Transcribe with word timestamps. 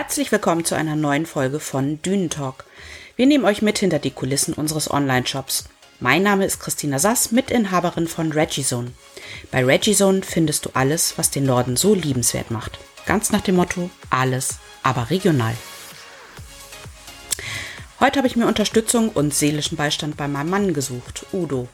Herzlich 0.00 0.30
willkommen 0.30 0.64
zu 0.64 0.76
einer 0.76 0.94
neuen 0.94 1.26
Folge 1.26 1.58
von 1.58 2.00
Dünentalk. 2.02 2.64
Wir 3.16 3.26
nehmen 3.26 3.44
euch 3.44 3.62
mit 3.62 3.80
hinter 3.80 3.98
die 3.98 4.12
Kulissen 4.12 4.54
unseres 4.54 4.88
Online-Shops. 4.88 5.64
Mein 5.98 6.22
Name 6.22 6.44
ist 6.44 6.60
Christina 6.60 7.00
Sass, 7.00 7.32
Mitinhaberin 7.32 8.06
von 8.06 8.30
Regizone. 8.30 8.92
Bei 9.50 9.64
Regizone 9.64 10.22
findest 10.22 10.64
du 10.64 10.70
alles, 10.74 11.18
was 11.18 11.32
den 11.32 11.46
Norden 11.46 11.76
so 11.76 11.96
liebenswert 11.96 12.52
macht. 12.52 12.78
Ganz 13.06 13.32
nach 13.32 13.40
dem 13.40 13.56
Motto, 13.56 13.90
alles, 14.08 14.60
aber 14.84 15.10
regional. 15.10 15.56
Heute 17.98 18.18
habe 18.18 18.28
ich 18.28 18.36
mir 18.36 18.46
Unterstützung 18.46 19.08
und 19.08 19.34
seelischen 19.34 19.76
Beistand 19.76 20.16
bei 20.16 20.28
meinem 20.28 20.50
Mann 20.50 20.74
gesucht, 20.74 21.26
Udo. 21.32 21.66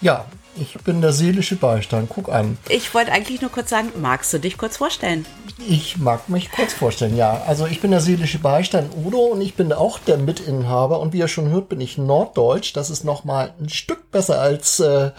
Ja, 0.00 0.26
ich 0.56 0.74
bin 0.84 1.00
der 1.00 1.12
seelische 1.12 1.56
Beistand. 1.56 2.08
Guck 2.08 2.28
an. 2.28 2.58
Ich 2.68 2.92
wollte 2.94 3.12
eigentlich 3.12 3.40
nur 3.40 3.50
kurz 3.50 3.70
sagen, 3.70 3.92
magst 4.00 4.32
du 4.32 4.38
dich 4.38 4.58
kurz 4.58 4.76
vorstellen? 4.76 5.26
Ich 5.66 5.98
mag 5.98 6.28
mich 6.28 6.50
kurz 6.50 6.72
vorstellen, 6.72 7.16
ja. 7.16 7.42
Also 7.46 7.66
ich 7.66 7.80
bin 7.80 7.90
der 7.90 8.00
seelische 8.00 8.38
Beistand 8.38 8.92
Udo 8.96 9.18
und 9.18 9.40
ich 9.40 9.54
bin 9.54 9.72
auch 9.72 9.98
der 9.98 10.18
Mitinhaber. 10.18 11.00
Und 11.00 11.12
wie 11.12 11.18
ihr 11.18 11.28
schon 11.28 11.48
hört, 11.50 11.68
bin 11.68 11.80
ich 11.80 11.98
Norddeutsch. 11.98 12.72
Das 12.74 12.90
ist 12.90 13.04
nochmal 13.04 13.54
ein 13.60 13.68
Stück 13.68 14.10
besser 14.10 14.40
als 14.40 14.80
äh, 14.80 15.10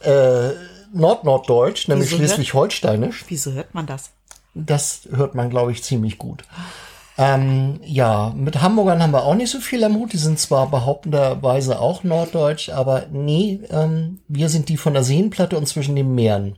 äh, 0.00 0.52
Nordnorddeutsch, 0.92 1.88
nämlich 1.88 2.10
Schleswig-Holsteinisch. 2.10 3.24
Wieso 3.28 3.52
hört 3.52 3.74
man 3.74 3.86
das? 3.86 4.10
Das 4.54 5.02
hört 5.14 5.34
man, 5.34 5.50
glaube 5.50 5.72
ich, 5.72 5.82
ziemlich 5.82 6.18
gut. 6.18 6.44
Ähm, 7.20 7.80
ja, 7.84 8.32
mit 8.36 8.62
Hamburgern 8.62 9.02
haben 9.02 9.10
wir 9.10 9.24
auch 9.24 9.34
nicht 9.34 9.50
so 9.50 9.58
viel 9.58 9.82
am 9.82 9.96
Hut. 9.96 10.12
Die 10.12 10.18
sind 10.18 10.38
zwar 10.38 10.70
behauptenderweise 10.70 11.80
auch 11.80 12.04
norddeutsch, 12.04 12.68
aber 12.68 13.06
nee, 13.10 13.60
ähm, 13.70 14.20
wir 14.28 14.48
sind 14.48 14.68
die 14.68 14.76
von 14.76 14.94
der 14.94 15.02
Seenplatte 15.02 15.58
und 15.58 15.66
zwischen 15.66 15.96
den 15.96 16.14
Meeren. 16.14 16.56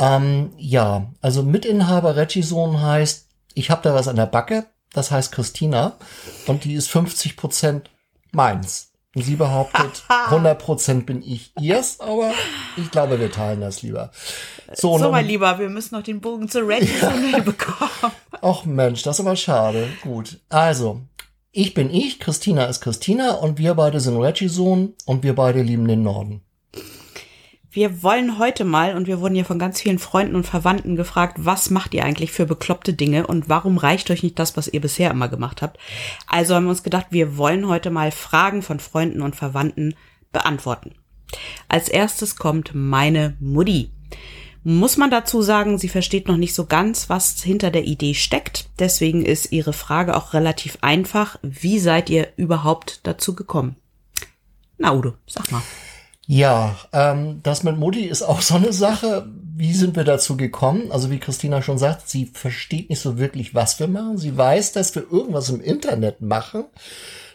Ähm, 0.00 0.50
ja, 0.56 1.12
also 1.20 1.44
Mitinhaber 1.44 2.16
Regison 2.16 2.82
heißt, 2.82 3.28
ich 3.54 3.70
habe 3.70 3.82
da 3.82 3.94
was 3.94 4.08
an 4.08 4.16
der 4.16 4.26
Backe, 4.26 4.66
das 4.92 5.12
heißt 5.12 5.30
Christina 5.30 5.96
und 6.48 6.64
die 6.64 6.74
ist 6.74 6.90
50 6.90 7.36
Prozent 7.36 7.90
meins. 8.32 8.89
Sie 9.14 9.34
behauptet, 9.34 10.04
100% 10.08 11.04
bin 11.04 11.22
ich 11.22 11.52
ihrs, 11.60 11.98
aber 11.98 12.32
ich 12.76 12.90
glaube, 12.92 13.18
wir 13.18 13.32
teilen 13.32 13.60
das 13.60 13.82
lieber. 13.82 14.12
So, 14.72 14.98
so 14.98 15.10
mein 15.10 15.26
Lieber, 15.26 15.58
wir 15.58 15.68
müssen 15.68 15.96
noch 15.96 16.04
den 16.04 16.20
Bogen 16.20 16.48
zu 16.48 16.60
Reggie 16.60 16.92
ja. 17.32 17.40
bekommen. 17.40 18.12
Ach 18.40 18.64
Mensch, 18.64 19.02
das 19.02 19.18
ist 19.18 19.26
aber 19.26 19.34
schade. 19.34 19.88
Gut, 20.02 20.40
also, 20.48 21.00
ich 21.50 21.74
bin 21.74 21.92
ich, 21.92 22.20
Christina 22.20 22.66
ist 22.66 22.80
Christina 22.80 23.32
und 23.32 23.58
wir 23.58 23.74
beide 23.74 23.98
sind 23.98 24.16
Reggie-Sohn 24.16 24.94
und 25.06 25.24
wir 25.24 25.34
beide 25.34 25.62
lieben 25.62 25.88
den 25.88 26.04
Norden. 26.04 26.42
Wir 27.72 28.02
wollen 28.02 28.38
heute 28.38 28.64
mal, 28.64 28.96
und 28.96 29.06
wir 29.06 29.20
wurden 29.20 29.36
ja 29.36 29.44
von 29.44 29.60
ganz 29.60 29.80
vielen 29.80 30.00
Freunden 30.00 30.34
und 30.34 30.44
Verwandten 30.44 30.96
gefragt, 30.96 31.36
was 31.38 31.70
macht 31.70 31.94
ihr 31.94 32.04
eigentlich 32.04 32.32
für 32.32 32.44
bekloppte 32.44 32.94
Dinge 32.94 33.28
und 33.28 33.48
warum 33.48 33.78
reicht 33.78 34.10
euch 34.10 34.24
nicht 34.24 34.40
das, 34.40 34.56
was 34.56 34.66
ihr 34.66 34.80
bisher 34.80 35.12
immer 35.12 35.28
gemacht 35.28 35.62
habt? 35.62 35.78
Also 36.26 36.56
haben 36.56 36.64
wir 36.64 36.70
uns 36.70 36.82
gedacht, 36.82 37.06
wir 37.10 37.36
wollen 37.36 37.68
heute 37.68 37.90
mal 37.90 38.10
Fragen 38.10 38.62
von 38.62 38.80
Freunden 38.80 39.22
und 39.22 39.36
Verwandten 39.36 39.94
beantworten. 40.32 40.96
Als 41.68 41.88
erstes 41.88 42.34
kommt 42.34 42.72
meine 42.74 43.36
Mutti. 43.38 43.92
Muss 44.64 44.96
man 44.96 45.12
dazu 45.12 45.40
sagen, 45.40 45.78
sie 45.78 45.88
versteht 45.88 46.26
noch 46.26 46.36
nicht 46.36 46.54
so 46.54 46.66
ganz, 46.66 47.08
was 47.08 47.40
hinter 47.40 47.70
der 47.70 47.84
Idee 47.84 48.14
steckt. 48.14 48.68
Deswegen 48.80 49.24
ist 49.24 49.52
ihre 49.52 49.72
Frage 49.72 50.16
auch 50.16 50.34
relativ 50.34 50.78
einfach. 50.80 51.38
Wie 51.42 51.78
seid 51.78 52.10
ihr 52.10 52.32
überhaupt 52.36 53.06
dazu 53.06 53.36
gekommen? 53.36 53.76
Na, 54.76 54.92
Udo, 54.92 55.14
sag 55.26 55.52
mal. 55.52 55.62
Ja, 56.32 56.76
ähm, 56.92 57.40
das 57.42 57.64
mit 57.64 57.76
Mutti 57.76 58.04
ist 58.04 58.22
auch 58.22 58.40
so 58.40 58.54
eine 58.54 58.72
Sache. 58.72 59.28
Wie 59.56 59.72
sind 59.72 59.96
wir 59.96 60.04
dazu 60.04 60.36
gekommen? 60.36 60.92
Also 60.92 61.10
wie 61.10 61.18
Christina 61.18 61.60
schon 61.60 61.76
sagt, 61.76 62.08
sie 62.08 62.26
versteht 62.26 62.88
nicht 62.88 63.00
so 63.00 63.18
wirklich, 63.18 63.52
was 63.52 63.80
wir 63.80 63.88
machen. 63.88 64.16
Sie 64.16 64.36
weiß, 64.38 64.70
dass 64.70 64.94
wir 64.94 65.10
irgendwas 65.10 65.48
im 65.48 65.60
Internet 65.60 66.20
machen, 66.20 66.66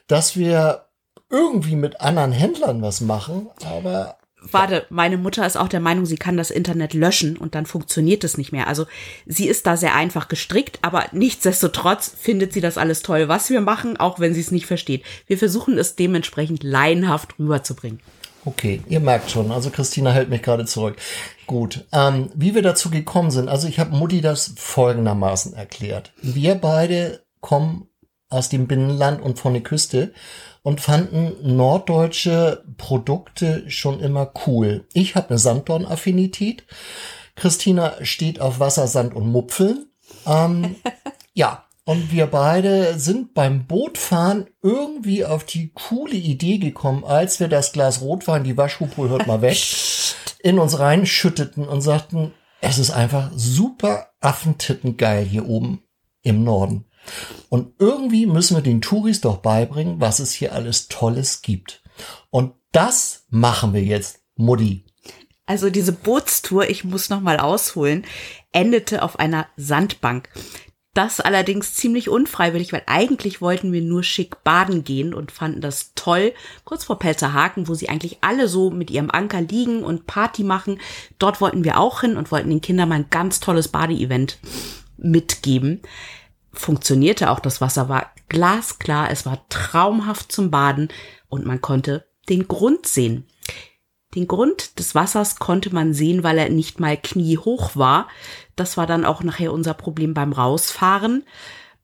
dass 0.08 0.38
wir 0.38 0.86
irgendwie 1.30 1.76
mit 1.76 2.00
anderen 2.00 2.32
Händlern 2.32 2.82
was 2.82 3.02
machen, 3.02 3.50
aber 3.66 4.18
Warte, 4.50 4.86
meine 4.90 5.18
Mutter 5.18 5.46
ist 5.46 5.58
auch 5.58 5.68
der 5.68 5.80
Meinung, 5.82 6.06
sie 6.06 6.18
kann 6.18 6.38
das 6.38 6.52
Internet 6.52 6.94
löschen 6.94 7.36
und 7.36 7.54
dann 7.54 7.66
funktioniert 7.66 8.24
es 8.24 8.38
nicht 8.38 8.52
mehr. 8.52 8.68
Also 8.68 8.86
sie 9.26 9.48
ist 9.48 9.68
da 9.68 9.76
sehr 9.76 9.96
einfach 9.96 10.30
gestrickt, 10.30 10.80
aber 10.84 11.06
nichtsdestotrotz 11.12 12.16
findet 12.18 12.54
sie 12.54 12.62
das 12.62 12.78
alles 12.78 13.02
toll, 13.02 13.28
was 13.28 13.50
wir 13.50 13.60
machen, 13.60 13.98
auch 13.98 14.20
wenn 14.20 14.34
sie 14.34 14.42
es 14.42 14.52
nicht 14.52 14.68
versteht. 14.68 15.04
Wir 15.28 15.38
versuchen 15.38 15.78
es 15.80 15.96
dementsprechend 15.96 16.64
laienhaft 16.64 17.38
rüberzubringen. 17.40 18.00
Okay, 18.46 18.82
ihr 18.88 19.00
merkt 19.00 19.32
schon, 19.32 19.52
also 19.52 19.72
Christina 19.72 20.12
hält 20.12 20.30
mich 20.30 20.44
gerade 20.44 20.66
zurück. 20.66 20.98
Gut, 21.48 21.86
ähm, 21.92 22.30
wie 22.36 22.54
wir 22.54 22.62
dazu 22.62 22.92
gekommen 22.92 23.32
sind, 23.32 23.50
also 23.50 23.68
ich 23.68 23.80
habe 23.80 23.96
Mutti 23.96 24.22
das 24.22 24.54
folgendermaßen 24.58 25.54
erklärt. 25.54 26.14
Wir 26.22 26.54
beide 26.56 27.24
kommen 27.42 27.88
aus 28.30 28.50
dem 28.50 28.68
Binnenland 28.68 29.22
und 29.22 29.40
von 29.40 29.54
der 29.54 29.64
Küste 29.64 30.14
und 30.62 30.80
fanden 30.82 31.56
norddeutsche 31.56 32.64
Produkte 32.78 33.70
schon 33.70 34.00
immer 34.00 34.32
cool. 34.46 34.88
Ich 34.94 35.16
habe 35.16 35.30
eine 35.30 35.40
Sanddorn-Affinität. 35.40 36.66
Christina 37.36 37.94
steht 38.02 38.42
auf 38.42 38.60
Wasser, 38.60 38.88
Sand 38.88 39.16
und 39.16 39.32
Mupfeln. 39.32 39.88
Ähm, 40.26 40.76
ja, 41.34 41.65
und 41.86 42.12
wir 42.12 42.26
beide 42.26 42.98
sind 43.00 43.36
beim 43.36 43.68
Bootfahren 43.68 44.48
irgendwie 44.64 45.24
auf 45.24 45.44
die 45.44 45.72
coole 45.74 46.16
Idee 46.16 46.58
gekommen, 46.58 47.04
als 47.04 47.40
wir 47.40 47.48
das 47.48 47.72
Glas 47.72 48.02
Rotwein, 48.02 48.44
die 48.44 48.58
Waschhupe 48.58 49.08
hört 49.08 49.28
mal 49.28 49.42
weg, 49.42 49.58
in 50.40 50.60
uns 50.60 50.80
reinschütteten 50.80 51.68
und 51.68 51.82
sagten, 51.82 52.34
es 52.60 52.80
ist 52.80 52.90
einfach 52.90 53.32
super 53.36 54.08
affentitten 54.20 54.98
geil 54.98 55.24
hier 55.24 55.48
oben 55.48 55.84
im 56.24 56.44
Norden. 56.44 56.86
Und 57.50 57.74
irgendwie 57.78 58.26
müssen 58.26 58.58
wir 58.58 58.64
den 58.64 58.82
Touris 58.82 59.22
doch 59.22 59.38
beibringen, 59.38 60.02
was 60.02 60.18
es 60.18 60.32
hier 60.32 60.54
alles 60.54 60.88
Tolles 60.88 61.44
gibt. 61.44 61.84
Und 62.32 62.54
das 62.72 63.26
machen 63.30 63.74
wir 63.74 63.84
jetzt, 63.84 64.22
Mutti. 64.36 64.86
Also 65.46 65.70
diese 65.70 65.92
Bootstour, 65.92 66.68
ich 66.68 66.84
muss 66.84 67.12
noch 67.12 67.22
mal 67.22 67.40
ausholen, 67.40 68.06
endete 68.52 69.04
auf 69.04 69.20
einer 69.20 69.46
Sandbank. 69.56 70.30
Das 70.96 71.20
allerdings 71.20 71.74
ziemlich 71.74 72.08
unfreiwillig, 72.08 72.72
weil 72.72 72.84
eigentlich 72.86 73.42
wollten 73.42 73.74
wir 73.74 73.82
nur 73.82 74.02
schick 74.02 74.46
baden 74.46 74.86
gehen 74.86 75.14
und 75.14 75.30
fanden 75.30 75.60
das 75.60 75.92
toll. 75.94 76.34
Kurz 76.64 76.86
vor 76.86 77.00
Pelzerhaken, 77.00 77.68
wo 77.68 77.74
sie 77.74 77.90
eigentlich 77.90 78.20
alle 78.22 78.48
so 78.48 78.72
mit 78.72 78.90
ihrem 78.90 79.12
Anker 79.12 79.42
liegen 79.42 79.84
und 79.84 80.08
Party 80.08 80.46
machen. 80.46 80.80
Dort 81.20 81.42
wollten 81.42 81.66
wir 81.66 81.82
auch 81.82 82.00
hin 82.00 82.16
und 82.16 82.32
wollten 82.32 82.50
den 82.50 82.62
Kindern 82.62 82.88
mal 82.88 82.96
ein 82.96 83.10
ganz 83.10 83.42
tolles 83.42 83.68
Badeevent 83.68 84.40
mitgeben. 84.96 85.82
Funktionierte 86.54 87.30
auch, 87.30 87.42
das 87.42 87.60
Wasser 87.60 87.90
war 87.90 88.14
glasklar, 88.30 89.12
es 89.12 89.26
war 89.26 89.46
traumhaft 89.50 90.32
zum 90.32 90.50
Baden 90.50 90.88
und 91.28 91.46
man 91.46 91.60
konnte 91.60 92.08
den 92.30 92.48
Grund 92.48 92.88
sehen. 92.88 93.28
Den 94.16 94.28
Grund 94.28 94.80
des 94.80 94.96
Wassers 94.96 95.38
konnte 95.38 95.74
man 95.74 95.94
sehen, 95.94 96.24
weil 96.24 96.38
er 96.38 96.50
nicht 96.50 96.80
mal 96.80 96.98
kniehoch 96.98 97.76
war. 97.76 98.08
Das 98.56 98.78
war 98.78 98.88
dann 98.88 99.06
auch 99.06 99.24
nachher 99.24 99.52
unser 99.52 99.74
Problem 99.74 100.14
beim 100.14 100.34
Rausfahren. 100.34 101.24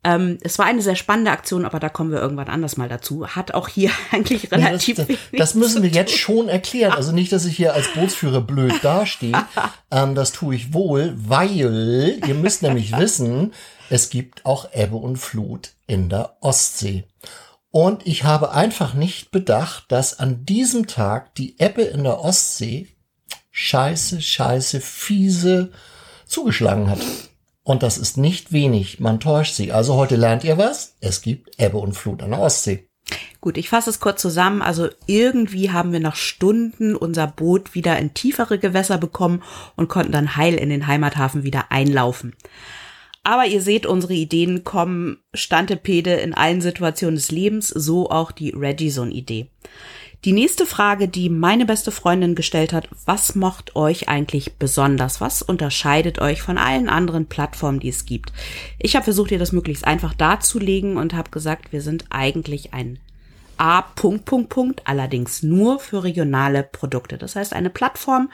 Ähm, 0.03 0.39
es 0.41 0.57
war 0.57 0.65
eine 0.65 0.81
sehr 0.81 0.95
spannende 0.95 1.29
Aktion, 1.29 1.63
aber 1.63 1.79
da 1.79 1.87
kommen 1.87 2.11
wir 2.11 2.19
irgendwann 2.19 2.47
anders 2.47 2.75
mal 2.75 2.89
dazu. 2.89 3.27
Hat 3.27 3.53
auch 3.53 3.67
hier 3.67 3.91
eigentlich 4.11 4.51
relativ 4.51 4.97
ja, 4.97 5.03
das, 5.05 5.17
das, 5.17 5.37
das 5.37 5.55
müssen 5.55 5.83
wir 5.83 5.91
jetzt 5.91 6.17
schon 6.17 6.49
erklären. 6.49 6.93
Also 6.93 7.11
nicht, 7.11 7.31
dass 7.31 7.45
ich 7.45 7.55
hier 7.55 7.73
als 7.73 7.93
Bootsführer 7.93 8.41
blöd 8.41 8.73
dastehe. 8.81 9.45
ähm, 9.91 10.15
das 10.15 10.31
tue 10.31 10.55
ich 10.55 10.73
wohl, 10.73 11.13
weil 11.17 12.19
ihr 12.25 12.35
müsst 12.35 12.63
nämlich 12.63 12.97
wissen, 12.97 13.53
es 13.89 14.09
gibt 14.09 14.45
auch 14.45 14.69
Ebbe 14.73 14.95
und 14.95 15.17
Flut 15.17 15.73
in 15.85 16.09
der 16.09 16.37
Ostsee. 16.39 17.03
Und 17.71 18.05
ich 18.05 18.25
habe 18.25 18.51
einfach 18.51 18.93
nicht 18.93 19.31
bedacht, 19.31 19.85
dass 19.87 20.19
an 20.19 20.45
diesem 20.45 20.87
Tag 20.87 21.33
die 21.35 21.55
Ebbe 21.57 21.83
in 21.83 22.03
der 22.03 22.19
Ostsee 22.19 22.89
scheiße, 23.51 24.21
scheiße, 24.21 24.81
fiese 24.81 25.71
zugeschlagen 26.25 26.89
hat. 26.89 26.99
Und 27.63 27.83
das 27.83 27.97
ist 27.97 28.17
nicht 28.17 28.51
wenig, 28.51 28.99
man 28.99 29.19
täuscht 29.19 29.53
sich. 29.53 29.73
Also 29.73 29.95
heute 29.95 30.17
lernt 30.17 30.43
ihr 30.43 30.57
was. 30.57 30.97
Es 30.99 31.21
gibt 31.21 31.59
Ebbe 31.59 31.77
und 31.77 31.93
Flut 31.93 32.21
an 32.21 32.31
der 32.31 32.39
Ostsee. 32.39 32.89
Gut, 33.39 33.57
ich 33.57 33.69
fasse 33.69 33.89
es 33.89 33.99
kurz 33.99 34.21
zusammen. 34.21 34.61
Also 34.61 34.89
irgendwie 35.05 35.71
haben 35.71 35.91
wir 35.93 35.99
nach 35.99 36.15
Stunden 36.15 36.95
unser 36.95 37.27
Boot 37.27 37.73
wieder 37.73 37.97
in 37.97 38.13
tiefere 38.13 38.59
Gewässer 38.59 38.97
bekommen 38.97 39.43
und 39.75 39.87
konnten 39.87 40.11
dann 40.11 40.35
heil 40.35 40.55
in 40.55 40.69
den 40.69 40.87
Heimathafen 40.87 41.43
wieder 41.43 41.71
einlaufen. 41.71 42.35
Aber 43.23 43.45
ihr 43.45 43.61
seht, 43.61 43.85
unsere 43.85 44.13
Ideen 44.13 44.63
kommen 44.63 45.17
Stantepede 45.33 46.13
in 46.15 46.33
allen 46.33 46.61
Situationen 46.61 47.15
des 47.15 47.31
Lebens, 47.31 47.67
so 47.67 48.09
auch 48.09 48.31
die 48.31 48.49
Regizone-Idee. 48.49 49.47
Die 50.25 50.33
nächste 50.33 50.67
Frage, 50.67 51.07
die 51.07 51.29
meine 51.29 51.65
beste 51.65 51.91
Freundin 51.91 52.35
gestellt 52.35 52.73
hat, 52.73 52.87
was 53.05 53.33
macht 53.33 53.75
euch 53.75 54.07
eigentlich 54.07 54.53
besonders? 54.57 55.19
Was 55.19 55.41
unterscheidet 55.41 56.19
euch 56.19 56.43
von 56.43 56.59
allen 56.59 56.89
anderen 56.89 57.25
Plattformen, 57.25 57.79
die 57.79 57.89
es 57.89 58.05
gibt? 58.05 58.31
Ich 58.77 58.95
habe 58.95 59.03
versucht, 59.03 59.31
ihr 59.31 59.39
das 59.39 59.51
möglichst 59.51 59.85
einfach 59.85 60.13
darzulegen 60.13 60.97
und 60.97 61.13
habe 61.13 61.31
gesagt, 61.31 61.71
wir 61.71 61.81
sind 61.81 62.05
eigentlich 62.11 62.71
ein 62.71 62.99
A. 63.61 63.83
Punkt, 63.83 64.25
Punkt, 64.25 64.49
Punkt, 64.49 64.81
allerdings 64.87 65.43
nur 65.43 65.77
für 65.77 66.03
regionale 66.03 66.63
Produkte. 66.63 67.19
Das 67.19 67.35
heißt 67.35 67.53
eine 67.53 67.69
Plattform, 67.69 68.31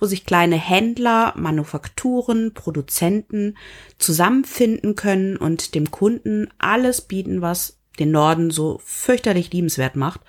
wo 0.00 0.06
sich 0.06 0.26
kleine 0.26 0.56
Händler, 0.56 1.32
Manufakturen, 1.36 2.54
Produzenten 2.54 3.56
zusammenfinden 3.98 4.96
können 4.96 5.36
und 5.36 5.76
dem 5.76 5.92
Kunden 5.92 6.48
alles 6.58 7.02
bieten, 7.02 7.40
was 7.40 7.78
den 8.00 8.10
Norden 8.10 8.50
so 8.50 8.80
fürchterlich 8.84 9.52
liebenswert 9.52 9.94
macht. 9.94 10.22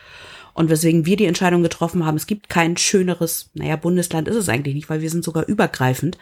Und 0.54 0.70
weswegen 0.70 1.08
wir 1.08 1.18
die 1.18 1.26
Entscheidung 1.26 1.64
getroffen 1.64 2.06
haben, 2.06 2.16
es 2.16 2.28
gibt 2.28 2.48
kein 2.48 2.78
schöneres, 2.78 3.50
naja, 3.56 3.76
Bundesland 3.78 4.28
ist 4.28 4.36
es 4.36 4.48
eigentlich 4.48 4.76
nicht, 4.76 4.92
weil 4.92 5.02
wir 5.02 5.10
sind 5.10 5.24
sogar 5.24 5.48
übergreifend, 5.48 6.20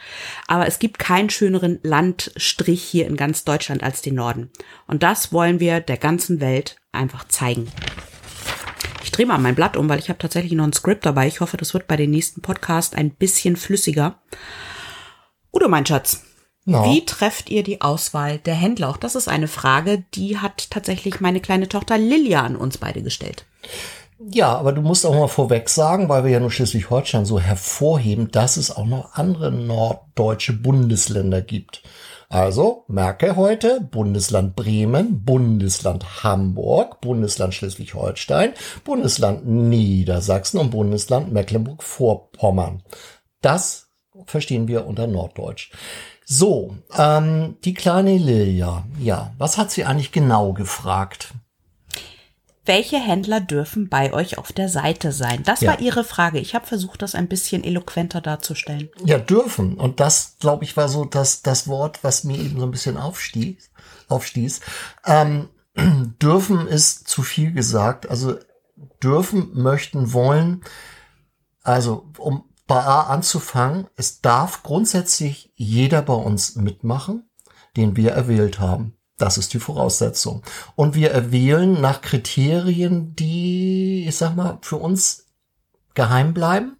aber 0.47 0.65
es 0.65 0.79
gibt 0.79 0.97
keinen 0.97 1.29
schöneren 1.29 1.79
Landstrich 1.83 2.81
hier 2.81 3.05
in 3.05 3.17
ganz 3.17 3.43
Deutschland 3.43 3.83
als 3.83 4.01
den 4.01 4.15
Norden. 4.15 4.49
Und 4.87 5.03
das 5.03 5.33
wollen 5.33 5.59
wir 5.59 5.81
der 5.81 5.97
ganzen 5.97 6.39
Welt 6.39 6.77
einfach 6.93 7.27
zeigen. 7.27 7.67
Ich 9.03 9.11
drehe 9.11 9.25
mal 9.25 9.37
mein 9.37 9.55
Blatt 9.55 9.77
um, 9.77 9.89
weil 9.89 9.99
ich 9.99 10.09
habe 10.09 10.19
tatsächlich 10.19 10.53
noch 10.53 10.63
ein 10.63 10.73
Skript 10.73 11.05
dabei. 11.05 11.27
Ich 11.27 11.41
hoffe, 11.41 11.57
das 11.57 11.73
wird 11.73 11.87
bei 11.87 11.97
den 11.97 12.11
nächsten 12.11 12.41
Podcast 12.41 12.95
ein 12.95 13.11
bisschen 13.11 13.55
flüssiger. 13.55 14.19
Udo, 15.51 15.67
mein 15.67 15.85
Schatz, 15.85 16.23
No. 16.65 16.85
Wie 16.85 17.05
trefft 17.05 17.49
ihr 17.49 17.61
die 17.61 17.81
Auswahl 17.81 18.37
der 18.37 18.55
Händler? 18.55 18.89
Auch 18.89 18.97
das 18.97 19.15
ist 19.15 19.27
eine 19.27 19.49
Frage, 19.49 20.03
die 20.13 20.37
hat 20.37 20.71
tatsächlich 20.71 21.19
meine 21.19 21.41
kleine 21.41 21.67
Tochter 21.67 21.97
Lilia 21.97 22.41
an 22.41 22.55
uns 22.55 22.77
beide 22.77 23.01
gestellt. 23.01 23.45
Ja, 24.31 24.55
aber 24.55 24.71
du 24.71 24.81
musst 24.81 25.05
auch 25.05 25.13
mal 25.13 25.27
vorweg 25.27 25.67
sagen, 25.67 26.07
weil 26.07 26.23
wir 26.23 26.31
ja 26.31 26.39
nur 26.39 26.51
Schleswig-Holstein 26.51 27.25
so 27.25 27.39
hervorheben, 27.39 28.31
dass 28.31 28.55
es 28.55 28.73
auch 28.73 28.85
noch 28.85 29.13
andere 29.15 29.51
norddeutsche 29.51 30.53
Bundesländer 30.53 31.41
gibt. 31.41 31.83
Also 32.33 32.83
merke 32.87 33.35
heute 33.35 33.79
Bundesland 33.79 34.55
Bremen, 34.55 35.23
Bundesland 35.23 36.23
Hamburg, 36.23 36.99
Bundesland 36.99 37.53
Schleswig-Holstein, 37.53 38.53
Bundesland 38.83 39.47
Niedersachsen 39.47 40.57
und 40.59 40.71
Bundesland 40.71 41.31
Mecklenburg-Vorpommern. 41.31 42.81
Das 43.41 43.91
verstehen 44.25 44.67
wir 44.67 44.87
unter 44.87 45.05
Norddeutsch. 45.05 45.73
So, 46.25 46.75
ähm, 46.97 47.57
die 47.65 47.75
kleine 47.75 48.17
Lilia, 48.17 48.83
ja, 48.97 49.31
was 49.37 49.59
hat 49.59 49.69
sie 49.69 49.85
eigentlich 49.85 50.11
genau 50.11 50.53
gefragt? 50.53 51.35
Welche 52.65 52.97
Händler 52.97 53.41
dürfen 53.41 53.89
bei 53.89 54.13
euch 54.13 54.37
auf 54.37 54.53
der 54.53 54.69
Seite 54.69 55.11
sein? 55.11 55.43
Das 55.43 55.61
ja. 55.61 55.71
war 55.71 55.79
Ihre 55.79 56.03
Frage. 56.03 56.39
Ich 56.39 56.55
habe 56.55 56.65
versucht, 56.65 57.01
das 57.01 57.15
ein 57.15 57.27
bisschen 57.27 57.63
eloquenter 57.63 58.21
darzustellen. 58.21 58.89
Ja, 59.03 59.17
dürfen. 59.17 59.75
Und 59.75 59.99
das, 59.99 60.37
glaube 60.39 60.63
ich, 60.63 60.77
war 60.77 60.87
so 60.87 61.03
das, 61.03 61.41
das 61.41 61.67
Wort, 61.67 62.03
was 62.03 62.23
mir 62.23 62.37
eben 62.37 62.59
so 62.59 62.65
ein 62.65 62.71
bisschen 62.71 62.97
aufstieß. 62.97 63.69
aufstieß. 64.07 64.61
Ähm, 65.05 65.49
dürfen 66.21 66.67
ist 66.67 67.07
zu 67.07 67.21
viel 67.21 67.51
gesagt. 67.51 68.09
Also 68.09 68.37
dürfen, 69.03 69.49
möchten, 69.53 70.13
wollen. 70.13 70.63
Also 71.63 72.09
um 72.17 72.45
bei 72.65 72.81
A 72.81 73.01
anzufangen, 73.01 73.87
es 73.97 74.21
darf 74.21 74.63
grundsätzlich 74.63 75.51
jeder 75.55 76.01
bei 76.01 76.13
uns 76.13 76.55
mitmachen, 76.55 77.29
den 77.75 77.97
wir 77.97 78.11
erwählt 78.11 78.59
haben. 78.59 78.95
Das 79.17 79.37
ist 79.37 79.53
die 79.53 79.59
Voraussetzung. 79.59 80.43
Und 80.75 80.95
wir 80.95 81.11
erwählen 81.11 81.79
nach 81.79 82.01
Kriterien, 82.01 83.15
die, 83.15 84.05
ich 84.07 84.15
sag 84.15 84.35
mal, 84.35 84.57
für 84.61 84.77
uns 84.77 85.27
geheim 85.93 86.33
bleiben. 86.33 86.77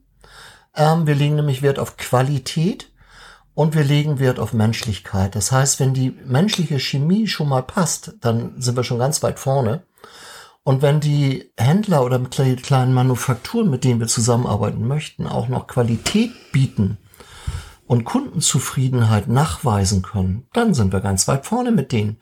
Ähm, 0.76 1.06
wir 1.06 1.16
legen 1.16 1.36
nämlich 1.36 1.62
Wert 1.62 1.80
auf 1.80 1.98
Qualität 1.98 2.92
und 3.54 3.76
wir 3.76 3.84
legen 3.84 4.20
Wert 4.20 4.40
auf 4.40 4.54
Menschlichkeit. 4.54 5.36
Das 5.36 5.52
heißt, 5.52 5.80
wenn 5.80 5.94
die 5.94 6.12
menschliche 6.26 6.80
Chemie 6.80 7.28
schon 7.28 7.50
mal 7.50 7.64
passt, 7.64 8.16
dann 8.22 8.60
sind 8.60 8.76
wir 8.76 8.84
schon 8.84 9.00
ganz 9.00 9.22
weit 9.22 9.40
vorne. 9.40 9.84
Und 10.64 10.82
wenn 10.82 11.02
die 11.02 11.52
Händler 11.58 12.04
oder 12.04 12.20
kleinen 12.20 12.94
Manufakturen, 12.94 13.70
mit 13.70 13.84
denen 13.84 14.00
wir 14.00 14.08
zusammenarbeiten 14.08 14.88
möchten, 14.88 15.28
auch 15.28 15.50
noch 15.50 15.68
Qualität 15.68 16.32
bieten, 16.52 16.98
und 17.86 18.06
Kundenzufriedenheit 18.06 19.28
nachweisen 19.28 20.02
können, 20.02 20.48
dann 20.54 20.74
sind 20.74 20.94
wir 20.94 21.02
ganz 21.02 21.28
weit 21.28 21.46
vorne 21.46 21.72
mit 21.72 21.92
denen. 21.92 22.18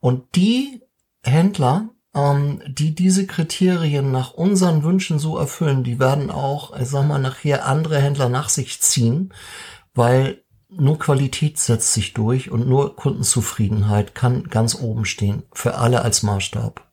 Und 0.00 0.34
die 0.34 0.82
Händler, 1.22 1.88
ähm, 2.14 2.62
die 2.66 2.94
diese 2.94 3.26
Kriterien 3.26 4.12
nach 4.12 4.32
unseren 4.32 4.82
Wünschen 4.82 5.18
so 5.18 5.36
erfüllen, 5.38 5.84
die 5.84 5.98
werden 5.98 6.30
auch, 6.30 6.78
ich 6.78 6.88
sag 6.88 7.06
mal, 7.06 7.18
nachher 7.18 7.66
andere 7.66 8.00
Händler 8.00 8.28
nach 8.28 8.48
sich 8.48 8.80
ziehen, 8.80 9.32
weil 9.94 10.42
nur 10.68 10.98
Qualität 10.98 11.58
setzt 11.58 11.92
sich 11.92 12.12
durch 12.12 12.50
und 12.50 12.68
nur 12.68 12.96
Kundenzufriedenheit 12.96 14.14
kann 14.14 14.44
ganz 14.44 14.74
oben 14.74 15.04
stehen, 15.04 15.44
für 15.52 15.76
alle 15.76 16.02
als 16.02 16.22
Maßstab 16.22 16.85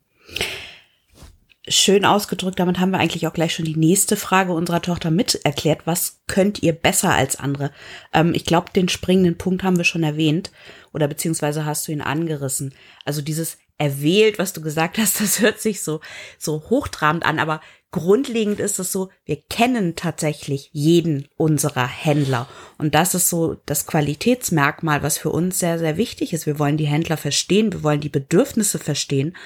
schön 1.67 2.03
ausgedrückt, 2.03 2.59
damit 2.59 2.79
haben 2.79 2.91
wir 2.91 2.99
eigentlich 2.99 3.25
auch 3.25 3.33
gleich 3.33 3.53
schon 3.53 3.65
die 3.65 3.77
nächste 3.77 4.17
Frage 4.17 4.53
unserer 4.53 4.81
Tochter 4.81 5.11
mit 5.11 5.39
erklärt. 5.43 5.81
Was 5.85 6.21
könnt 6.27 6.61
ihr 6.61 6.73
besser 6.73 7.13
als 7.13 7.37
andere? 7.37 7.71
Ähm, 8.13 8.33
ich 8.33 8.45
glaube, 8.45 8.71
den 8.75 8.89
springenden 8.89 9.37
Punkt 9.37 9.63
haben 9.63 9.77
wir 9.77 9.85
schon 9.85 10.03
erwähnt 10.03 10.51
oder 10.93 11.07
beziehungsweise 11.07 11.65
hast 11.65 11.87
du 11.87 11.91
ihn 11.91 12.01
angerissen. 12.01 12.73
Also 13.05 13.21
dieses 13.21 13.57
erwählt, 13.77 14.39
was 14.39 14.53
du 14.53 14.61
gesagt 14.61 14.97
hast, 14.97 15.19
das 15.21 15.39
hört 15.39 15.59
sich 15.59 15.81
so, 15.81 15.99
so 16.37 16.63
hochtrabend 16.69 17.25
an, 17.25 17.39
aber 17.39 17.61
grundlegend 17.93 18.59
ist 18.59 18.79
es 18.79 18.91
so, 18.91 19.09
wir 19.23 19.37
kennen 19.49 19.95
tatsächlich 19.95 20.69
jeden 20.73 21.27
unserer 21.37 21.87
Händler. 21.87 22.49
Und 22.77 22.95
das 22.95 23.13
ist 23.13 23.29
so 23.29 23.57
das 23.67 23.85
Qualitätsmerkmal, 23.85 25.03
was 25.03 25.19
für 25.19 25.29
uns 25.29 25.59
sehr, 25.59 25.77
sehr 25.77 25.95
wichtig 25.95 26.33
ist. 26.33 26.47
Wir 26.47 26.57
wollen 26.57 26.75
die 26.75 26.87
Händler 26.87 27.17
verstehen, 27.17 27.71
wir 27.71 27.83
wollen 27.83 28.01
die 28.01 28.09
Bedürfnisse 28.09 28.79
verstehen. 28.79 29.37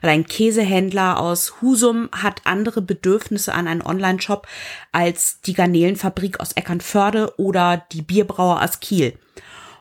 Weil 0.00 0.10
ein 0.10 0.26
Käsehändler 0.26 1.18
aus 1.18 1.60
Husum 1.60 2.08
hat 2.12 2.42
andere 2.44 2.80
Bedürfnisse 2.80 3.52
an 3.52 3.66
einen 3.66 3.82
Online-Shop 3.82 4.46
als 4.92 5.40
die 5.40 5.54
Garnelenfabrik 5.54 6.38
aus 6.38 6.52
Eckernförde 6.52 7.34
oder 7.38 7.84
die 7.90 8.02
Bierbrauer 8.02 8.62
aus 8.62 8.78
Kiel. 8.78 9.18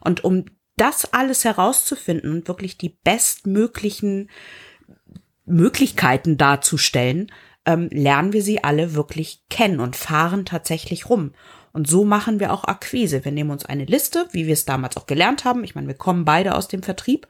Und 0.02 0.24
um 0.24 0.46
das 0.78 1.14
alles 1.14 1.46
herauszufinden 1.46 2.32
und 2.32 2.48
wirklich 2.48 2.78
die 2.78 2.90
bestmöglichen 2.90 4.30
Möglichkeiten 5.46 6.38
darzustellen, 6.38 7.32
ähm, 7.66 7.90
lernen 7.92 8.34
wir 8.34 8.42
sie 8.42 8.64
alle 8.64 8.94
wirklich 8.94 9.44
kennen 9.50 9.80
und 9.80 9.96
fahren 9.96 10.46
tatsächlich 10.46 11.10
rum. 11.10 11.34
Und 11.74 11.88
so 11.88 12.06
machen 12.06 12.40
wir 12.40 12.54
auch 12.54 12.64
Akquise. 12.64 13.26
Wir 13.26 13.32
nehmen 13.32 13.52
uns 13.52 13.66
eine 13.66 13.86
Liste, 13.86 14.28
wie 14.32 14.46
wir 14.46 14.54
es 14.54 14.66
damals 14.66 14.96
auch 14.98 15.08
gelernt 15.08 15.44
haben. 15.44 15.64
Ich 15.64 15.76
meine, 15.76 15.88
wir 15.88 15.96
kommen 15.96 16.24
beide 16.24 16.56
aus 16.56 16.68
dem 16.68 16.84
Vertrieb. 16.84 17.28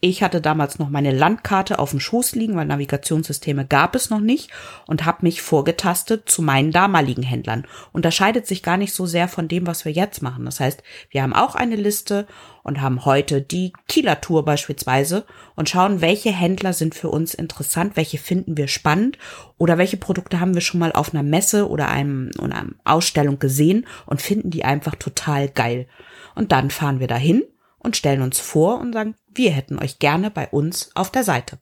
Ich 0.00 0.22
hatte 0.22 0.42
damals 0.42 0.78
noch 0.78 0.90
meine 0.90 1.10
Landkarte 1.10 1.78
auf 1.78 1.90
dem 1.90 2.00
Schoß 2.00 2.34
liegen, 2.34 2.54
weil 2.54 2.66
Navigationssysteme 2.66 3.64
gab 3.64 3.94
es 3.94 4.10
noch 4.10 4.20
nicht 4.20 4.50
und 4.86 5.06
habe 5.06 5.18
mich 5.22 5.40
vorgetastet 5.40 6.28
zu 6.28 6.42
meinen 6.42 6.70
damaligen 6.70 7.22
Händlern. 7.22 7.66
Unterscheidet 7.92 8.46
sich 8.46 8.62
gar 8.62 8.76
nicht 8.76 8.92
so 8.92 9.06
sehr 9.06 9.26
von 9.26 9.48
dem, 9.48 9.66
was 9.66 9.86
wir 9.86 9.92
jetzt 9.92 10.20
machen. 10.20 10.44
Das 10.44 10.60
heißt, 10.60 10.82
wir 11.08 11.22
haben 11.22 11.32
auch 11.32 11.54
eine 11.54 11.76
Liste 11.76 12.26
und 12.62 12.82
haben 12.82 13.06
heute 13.06 13.40
die 13.40 13.72
Kieler 13.88 14.20
Tour 14.20 14.44
beispielsweise 14.44 15.24
und 15.54 15.70
schauen, 15.70 16.02
welche 16.02 16.30
Händler 16.30 16.74
sind 16.74 16.94
für 16.94 17.08
uns 17.08 17.32
interessant, 17.32 17.96
welche 17.96 18.18
finden 18.18 18.58
wir 18.58 18.68
spannend 18.68 19.16
oder 19.56 19.78
welche 19.78 19.96
Produkte 19.96 20.40
haben 20.40 20.52
wir 20.52 20.60
schon 20.60 20.80
mal 20.80 20.92
auf 20.92 21.14
einer 21.14 21.22
Messe 21.22 21.70
oder 21.70 21.88
einem, 21.88 22.30
oder 22.38 22.56
einer 22.56 22.70
Ausstellung 22.84 23.38
gesehen 23.38 23.86
und 24.04 24.20
finden 24.20 24.50
die 24.50 24.64
einfach 24.64 24.94
total 24.96 25.48
geil. 25.48 25.86
Und 26.34 26.52
dann 26.52 26.70
fahren 26.70 27.00
wir 27.00 27.06
dahin 27.06 27.44
und 27.78 27.96
stellen 27.96 28.20
uns 28.20 28.40
vor 28.40 28.78
und 28.78 28.92
sagen, 28.92 29.14
wir 29.36 29.50
hätten 29.50 29.78
euch 29.78 29.98
gerne 29.98 30.30
bei 30.30 30.48
uns 30.48 30.90
auf 30.94 31.10
der 31.10 31.24
Seite. 31.24 31.58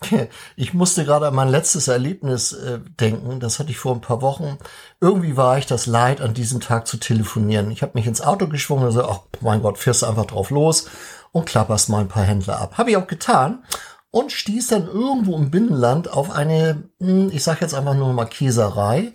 Ich 0.56 0.74
musste 0.74 1.04
gerade 1.04 1.28
an 1.28 1.34
mein 1.34 1.48
letztes 1.48 1.88
Erlebnis 1.88 2.52
äh, 2.52 2.78
denken. 3.00 3.40
Das 3.40 3.58
hatte 3.58 3.70
ich 3.70 3.78
vor 3.78 3.94
ein 3.94 4.00
paar 4.00 4.22
Wochen. 4.22 4.58
Irgendwie 5.00 5.36
war 5.36 5.58
ich 5.58 5.66
das 5.66 5.86
leid, 5.86 6.20
an 6.20 6.34
diesem 6.34 6.60
Tag 6.60 6.86
zu 6.86 6.98
telefonieren. 6.98 7.70
Ich 7.70 7.82
habe 7.82 7.92
mich 7.94 8.06
ins 8.06 8.20
Auto 8.20 8.48
geschwungen 8.48 8.84
und 8.84 8.94
gesagt, 8.94 9.08
ach 9.10 9.40
mein 9.40 9.62
Gott, 9.62 9.78
fährst 9.78 10.02
du 10.02 10.06
einfach 10.06 10.26
drauf 10.26 10.50
los 10.50 10.88
und 11.32 11.46
klapperst 11.46 11.88
mal 11.88 12.00
ein 12.00 12.08
paar 12.08 12.24
Händler 12.24 12.60
ab. 12.60 12.78
Habe 12.78 12.90
ich 12.90 12.96
auch 12.96 13.06
getan 13.06 13.64
und 14.10 14.32
stieß 14.32 14.68
dann 14.68 14.86
irgendwo 14.86 15.36
im 15.36 15.50
Binnenland 15.50 16.12
auf 16.12 16.30
eine, 16.30 16.84
hm, 17.00 17.30
ich 17.32 17.42
sage 17.42 17.60
jetzt 17.60 17.74
einfach 17.74 17.94
nur 17.94 18.12
mal 18.12 18.24
Käserei 18.24 19.12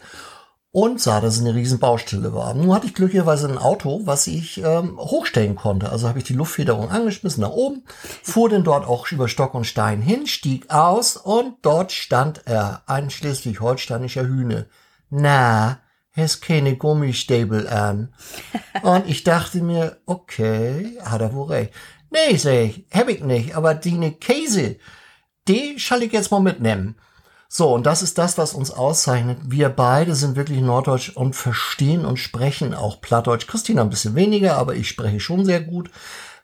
und 0.74 1.00
sah, 1.00 1.22
dass 1.22 1.36
es 1.36 1.42
eine 1.42 1.53
riesen 1.53 1.77
Baustelle 1.77 2.34
war. 2.34 2.56
Nun 2.56 2.74
hatte 2.74 2.88
ich 2.88 2.96
glücklicherweise 2.96 3.48
ein 3.48 3.60
Auto, 3.60 4.01
was 4.06 4.25
ich 4.25 4.58
ähm, 4.58 4.98
hochstellen 4.98 5.56
konnte. 5.56 5.92
Also 5.92 6.10
habe 6.10 6.18
ich 6.18 6.25
die 6.25 6.34
Luftfederung 6.34 6.89
angeschmissen 6.89 7.42
nach 7.42 7.51
oben, 7.51 7.84
fuhr 8.24 8.50
denn 8.50 8.63
dort 8.63 8.88
auch 8.88 9.10
über 9.12 9.27
Stock 9.27 9.53
und 9.53 9.65
Stein 9.65 10.01
hin, 10.01 10.25
stieg 10.25 10.72
aus 10.72 11.15
und 11.15 11.58
dort 11.62 11.92
stand 11.92 12.42
er, 12.46 12.82
ein 12.88 13.12
schleswig-holsteinischer 13.12 14.24
Hühne. 14.24 14.65
Na, 15.12 15.80
hast 16.12 16.42
keine 16.42 16.75
Gummistäbel 16.75 17.68
an. 17.68 18.13
Und 18.82 19.08
ich 19.08 19.24
dachte 19.24 19.62
mir, 19.62 19.98
okay, 20.06 20.98
hat 21.03 21.22
er 21.22 21.34
wohl 21.34 21.50
recht. 21.50 21.74
Nee, 22.10 22.36
sag 22.38 22.53
ich, 22.53 22.86
hab 22.92 23.10
ich 23.10 23.24
nicht, 23.24 23.56
aber 23.56 23.75
die 23.75 23.94
ne 23.94 24.12
Käse, 24.12 24.77
die 25.48 25.80
schall 25.80 26.03
ich 26.03 26.12
jetzt 26.12 26.32
mal 26.32 26.39
mitnehmen. 26.39 26.96
So, 27.55 27.72
und 27.72 27.86
das 27.86 28.01
ist 28.01 28.17
das, 28.17 28.39
was 28.39 28.55
uns 28.55 28.72
auszeichnet. 28.72 29.38
Wir 29.45 29.69
beide 29.69 30.15
sind 30.15 30.36
wirklich 30.36 30.60
Norddeutsch 30.60 31.10
und 31.10 31.36
verstehen 31.36 32.03
und 32.03 32.17
sprechen 32.17 32.74
auch 32.74 33.00
Plattdeutsch. 33.00 33.45
Christina 33.45 33.83
ein 33.83 33.91
bisschen 33.91 34.15
weniger, 34.15 34.57
aber 34.57 34.74
ich 34.74 34.89
spreche 34.89 35.19
schon 35.19 35.45
sehr 35.45 35.62
gut. 35.62 35.91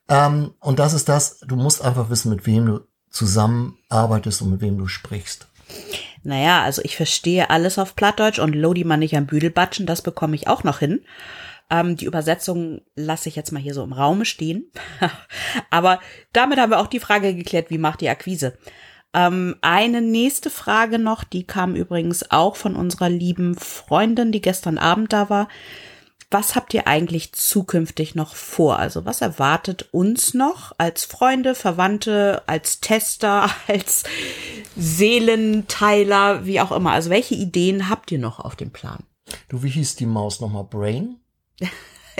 Ähm, 0.08 0.54
und 0.60 0.78
das 0.78 0.94
ist 0.94 1.10
das, 1.10 1.40
du 1.40 1.56
musst 1.56 1.84
einfach 1.84 2.12
wissen, 2.12 2.30
mit 2.30 2.46
wem 2.46 2.68
du 2.68 2.80
zusammenarbeitest 3.10 4.44
und 4.44 4.52
mit 4.52 4.62
wem 4.62 4.78
du 4.78 4.86
sprichst. 4.86 5.48
Naja, 6.22 6.62
also 6.62 6.84
ich 6.84 6.96
verstehe 6.96 7.50
alles 7.50 7.80
auf 7.80 7.96
Plattdeutsch 7.96 8.38
und 8.38 8.54
Lodi 8.54 8.84
man 8.84 9.00
nicht 9.00 9.18
am 9.18 9.26
Büdelbatschen, 9.26 9.88
das 9.88 10.04
bekomme 10.04 10.36
ich 10.36 10.48
auch 10.48 10.64
noch 10.64 10.78
hin. 10.78 11.02
Ähm, 11.72 11.96
die 11.96 12.06
Übersetzung 12.06 12.82
lasse 12.94 13.30
ich 13.30 13.36
jetzt 13.36 13.52
mal 13.52 13.64
hier 13.64 13.74
so 13.74 13.84
im 13.84 13.94
Raume 13.94 14.26
stehen. 14.26 14.72
Aber 15.72 16.02
damit 16.34 16.60
haben 16.60 16.72
wir 16.72 16.80
auch 16.80 16.86
die 16.86 17.00
Frage 17.00 17.34
geklärt, 17.34 17.72
wie 17.72 17.80
macht 17.80 18.02
die 18.02 18.10
Akquise? 18.10 18.60
Ähm, 19.14 19.56
eine 19.62 20.02
nächste 20.02 20.50
Frage 20.50 21.00
noch, 21.00 21.24
die 21.24 21.44
kam 21.44 21.76
übrigens 21.76 22.30
auch 22.32 22.56
von 22.56 22.76
unserer 22.76 23.10
lieben 23.10 23.56
Freundin, 23.56 24.32
die 24.32 24.42
gestern 24.42 24.78
Abend 24.78 25.14
da 25.14 25.30
war. 25.30 25.48
Was 26.32 26.56
habt 26.56 26.76
ihr 26.76 26.86
eigentlich 26.86 27.34
zukünftig 27.34 28.14
noch 28.14 28.36
vor? 28.36 28.78
Also 28.78 29.06
was 29.06 29.22
erwartet 29.22 29.90
uns 29.92 30.36
noch 30.36 30.74
als 30.78 31.06
Freunde, 31.06 31.56
Verwandte, 31.56 32.44
als 32.46 32.82
Tester, 32.82 33.50
als 33.68 34.04
Seelenteiler, 34.76 36.46
wie 36.46 36.62
auch 36.62 36.72
immer? 36.72 36.92
Also 36.92 37.10
welche 37.10 37.36
Ideen 37.36 37.90
habt 37.90 38.12
ihr 38.12 38.20
noch 38.20 38.40
auf 38.40 38.56
dem 38.56 38.70
Plan? 38.70 39.04
Du, 39.48 39.64
wie 39.64 39.70
hieß 39.70 39.96
die 39.96 40.06
Maus 40.06 40.40
nochmal? 40.40 40.66
Brain? 40.66 41.16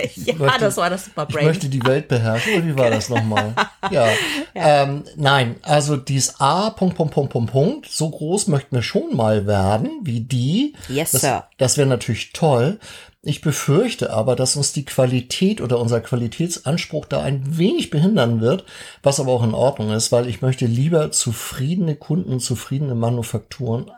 ja, 0.16 0.34
möchte, 0.34 0.60
das 0.60 0.76
war 0.76 0.90
das 0.90 1.06
Super 1.06 1.26
Brain. 1.26 1.40
Ich 1.40 1.46
möchte 1.46 1.68
die 1.68 1.84
Welt 1.84 2.08
beherrschen, 2.08 2.54
oder 2.54 2.66
wie 2.66 2.78
war 2.78 2.90
das 2.90 3.08
nochmal? 3.08 3.54
Ja. 3.90 4.06
ja. 4.54 4.82
Ähm, 4.84 5.04
nein, 5.16 5.56
also 5.62 5.96
dies 5.96 6.38
A, 6.38 6.70
Punkt, 6.70 6.96
Punkt, 6.96 7.12
Punkt, 7.12 7.32
Punkt, 7.32 7.50
Punkt, 7.50 7.86
so 7.90 8.08
groß 8.08 8.46
möchten 8.46 8.76
wir 8.76 8.82
schon 8.82 9.16
mal 9.16 9.46
werden, 9.46 9.90
wie 10.02 10.20
die. 10.20 10.74
Yes, 10.88 11.12
das, 11.12 11.22
Sir. 11.22 11.44
Das 11.58 11.76
wäre 11.76 11.88
natürlich 11.88 12.32
toll. 12.32 12.78
Ich 13.22 13.42
befürchte 13.42 14.12
aber, 14.12 14.34
dass 14.34 14.56
uns 14.56 14.72
die 14.72 14.86
Qualität 14.86 15.60
oder 15.60 15.78
unser 15.78 16.00
Qualitätsanspruch 16.00 17.04
da 17.04 17.20
ein 17.20 17.58
wenig 17.58 17.90
behindern 17.90 18.40
wird, 18.40 18.64
was 19.02 19.20
aber 19.20 19.32
auch 19.32 19.42
in 19.42 19.54
Ordnung 19.54 19.90
ist, 19.90 20.10
weil 20.10 20.26
ich 20.26 20.40
möchte 20.40 20.64
lieber 20.64 21.10
zufriedene 21.10 21.96
Kunden, 21.96 22.40
zufriedene 22.40 22.94
Manufakturen. 22.94 23.90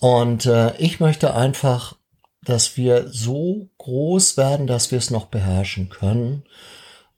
Und 0.00 0.46
äh, 0.46 0.76
ich 0.78 0.98
möchte 0.98 1.34
einfach 1.34 1.94
dass 2.44 2.76
wir 2.76 3.08
so 3.08 3.68
groß 3.78 4.36
werden, 4.36 4.66
dass 4.66 4.90
wir 4.90 4.98
es 4.98 5.10
noch 5.10 5.26
beherrschen 5.26 5.88
können 5.88 6.44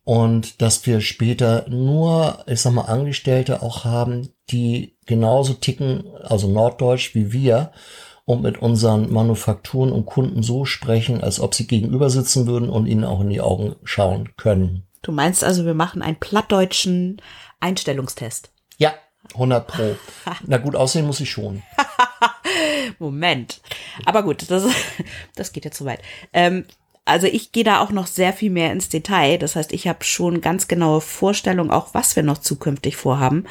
und 0.05 0.61
dass 0.61 0.85
wir 0.87 1.01
später 1.01 1.67
nur, 1.69 2.45
ich 2.47 2.61
sag 2.61 2.73
mal, 2.73 2.83
Angestellte 2.83 3.63
auch 3.63 3.85
haben, 3.85 4.31
die 4.51 4.97
genauso 5.07 5.55
ticken, 5.55 6.05
also 6.23 6.49
norddeutsch 6.49 7.15
wie 7.15 7.33
wir 7.33 7.73
und 8.25 8.43
mit 8.43 8.61
unseren 8.61 9.13
Manufakturen 9.13 9.93
und 9.93 10.07
Kunden 10.07 10.43
so 10.43 10.65
sprechen, 10.65 11.23
als 11.23 11.41
ob 11.41 11.55
sie 11.55 11.67
gegenüber 11.67 12.11
sitzen 12.11 12.47
würden 12.47 12.69
und 12.69 12.87
ihnen 12.87 13.05
auch 13.05 13.21
in 13.21 13.31
die 13.31 13.41
Augen 13.41 13.77
schauen 13.85 14.31
können. 14.37 14.87
Du 15.03 15.13
meinst 15.13 15.43
also, 15.43 15.65
wir 15.65 15.75
machen 15.75 16.03
einen 16.03 16.19
plattdeutschen 16.19 17.21
Einstellungstest? 17.61 18.51
Ja, 18.79 18.95
100 19.35 19.67
pro. 19.67 19.97
Na 20.47 20.59
gut, 20.59 20.77
aussehen 20.77 21.07
muss 21.07 21.21
ich 21.21 21.31
schon. 21.31 21.63
Moment. 22.99 23.61
Aber 24.05 24.23
gut, 24.23 24.51
das, 24.51 24.65
das 25.35 25.53
geht 25.53 25.65
jetzt 25.65 25.79
zu 25.79 25.85
weit. 25.85 26.01
Ähm, 26.33 26.65
also 27.05 27.27
ich 27.27 27.53
gehe 27.53 27.65
da 27.65 27.81
auch 27.81 27.91
noch 27.91 28.07
sehr 28.07 28.33
viel 28.33 28.51
mehr 28.51 28.73
ins 28.73 28.89
Detail. 28.89 29.39
Das 29.39 29.57
heißt, 29.57 29.73
ich 29.73 29.89
habe 29.89 30.05
schon 30.05 30.41
ganz 30.41 30.69
genaue 30.69 31.01
Vorstellungen, 31.01 31.71
auch 31.71 31.95
was 31.95 32.15
wir 32.15 32.23
noch 32.23 32.39
zukünftig 32.39 32.97
vorhaben. 32.97 33.45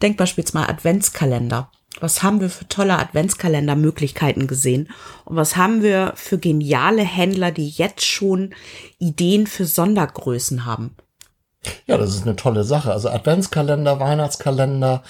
Denk 0.00 0.16
beispielsweise 0.16 0.58
mal 0.58 0.70
Adventskalender. 0.70 1.70
Was 2.00 2.22
haben 2.22 2.40
wir 2.40 2.48
für 2.48 2.66
tolle 2.68 2.98
Adventskalendermöglichkeiten 2.98 4.46
gesehen? 4.46 4.88
Und 5.24 5.36
was 5.36 5.56
haben 5.56 5.82
wir 5.82 6.12
für 6.16 6.38
geniale 6.38 7.02
Händler, 7.02 7.50
die 7.50 7.68
jetzt 7.68 8.04
schon 8.04 8.54
Ideen 8.98 9.46
für 9.46 9.66
Sondergrößen 9.66 10.64
haben? 10.64 10.96
Ja, 11.86 11.96
das 11.96 12.14
ist 12.14 12.22
eine 12.22 12.36
tolle 12.36 12.64
Sache. 12.64 12.92
Also 12.92 13.08
Adventskalender, 13.08 14.00
Weihnachtskalender, 14.00 15.02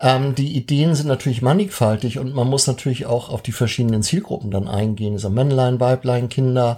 ähm, 0.00 0.34
die 0.34 0.56
Ideen 0.56 0.94
sind 0.94 1.08
natürlich 1.08 1.42
mannigfaltig 1.42 2.18
und 2.18 2.34
man 2.34 2.48
muss 2.48 2.66
natürlich 2.66 3.06
auch 3.06 3.28
auf 3.28 3.42
die 3.42 3.52
verschiedenen 3.52 4.02
Zielgruppen 4.02 4.50
dann 4.50 4.66
eingehen. 4.66 5.14
Also 5.14 5.28
Männlein, 5.28 5.78
Weiblein, 5.78 6.28
Kinder. 6.28 6.76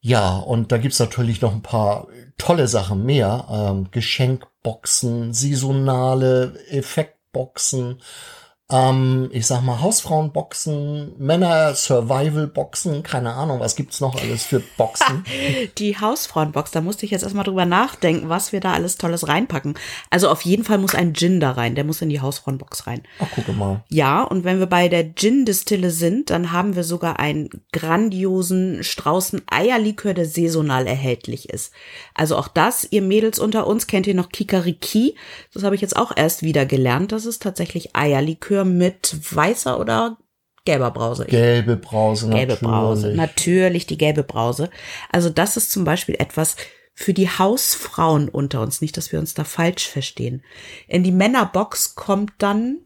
Ja, 0.00 0.38
und 0.38 0.72
da 0.72 0.78
gibt's 0.78 0.98
natürlich 0.98 1.42
noch 1.42 1.52
ein 1.52 1.62
paar 1.62 2.08
tolle 2.38 2.66
Sachen 2.68 3.04
mehr. 3.04 3.46
Ähm, 3.50 3.90
Geschenkboxen, 3.90 5.34
saisonale 5.34 6.58
Effektboxen 6.70 8.00
ähm, 8.70 9.30
ich 9.32 9.46
sag 9.46 9.62
mal, 9.62 9.80
Hausfrauenboxen, 9.80 11.12
Männer-Survival-Boxen, 11.18 13.02
keine 13.02 13.32
Ahnung, 13.32 13.60
was 13.60 13.76
gibt's 13.76 14.00
noch 14.00 14.20
alles 14.20 14.44
für 14.44 14.60
Boxen? 14.76 15.24
Die 15.78 15.98
Hausfrauenbox, 15.98 16.72
da 16.72 16.82
musste 16.82 17.06
ich 17.06 17.10
jetzt 17.10 17.22
erstmal 17.22 17.44
drüber 17.44 17.64
nachdenken, 17.64 18.28
was 18.28 18.52
wir 18.52 18.60
da 18.60 18.74
alles 18.74 18.98
Tolles 18.98 19.26
reinpacken. 19.26 19.74
Also 20.10 20.28
auf 20.28 20.42
jeden 20.42 20.64
Fall 20.64 20.76
muss 20.76 20.94
ein 20.94 21.14
Gin 21.14 21.40
da 21.40 21.52
rein, 21.52 21.76
der 21.76 21.84
muss 21.84 22.02
in 22.02 22.10
die 22.10 22.20
Hausfrauenbox 22.20 22.86
rein. 22.86 23.02
Ach, 23.20 23.30
gucke 23.30 23.54
mal. 23.54 23.84
Ja, 23.88 24.22
und 24.22 24.44
wenn 24.44 24.58
wir 24.58 24.66
bei 24.66 24.88
der 24.88 25.14
Gin-Distille 25.14 25.90
sind, 25.90 26.28
dann 26.28 26.52
haben 26.52 26.76
wir 26.76 26.84
sogar 26.84 27.18
einen 27.18 27.48
grandiosen 27.72 28.84
Straußen-Eierlikör, 28.84 30.12
der 30.12 30.26
saisonal 30.26 30.86
erhältlich 30.86 31.48
ist. 31.48 31.72
Also 32.12 32.36
auch 32.36 32.48
das, 32.48 32.86
ihr 32.90 33.00
Mädels 33.00 33.38
unter 33.38 33.66
uns, 33.66 33.86
kennt 33.86 34.06
ihr 34.06 34.14
noch 34.14 34.28
Kikariki? 34.28 35.14
Das 35.54 35.62
habe 35.62 35.74
ich 35.74 35.80
jetzt 35.80 35.96
auch 35.96 36.12
erst 36.14 36.42
wieder 36.42 36.66
gelernt. 36.66 37.12
Das 37.12 37.24
ist 37.24 37.42
tatsächlich 37.42 37.96
Eierlikör 37.96 38.57
Likör 38.58 38.64
mit 38.64 39.16
weißer 39.34 39.78
oder 39.78 40.16
gelber 40.64 40.90
Brause. 40.90 41.26
Gelbe 41.26 41.76
Brause, 41.76 42.28
gelbe 42.28 42.52
natürlich. 42.52 42.70
Brause. 42.70 43.14
Natürlich 43.14 43.86
die 43.86 43.98
gelbe 43.98 44.22
Brause. 44.22 44.70
Also 45.10 45.30
das 45.30 45.56
ist 45.56 45.70
zum 45.70 45.84
Beispiel 45.84 46.16
etwas 46.18 46.56
für 46.94 47.14
die 47.14 47.28
Hausfrauen 47.28 48.28
unter 48.28 48.60
uns. 48.60 48.80
Nicht, 48.80 48.96
dass 48.96 49.12
wir 49.12 49.18
uns 49.18 49.34
da 49.34 49.44
falsch 49.44 49.86
verstehen. 49.86 50.42
In 50.86 51.04
die 51.04 51.12
Männerbox 51.12 51.94
kommt 51.94 52.32
dann 52.38 52.78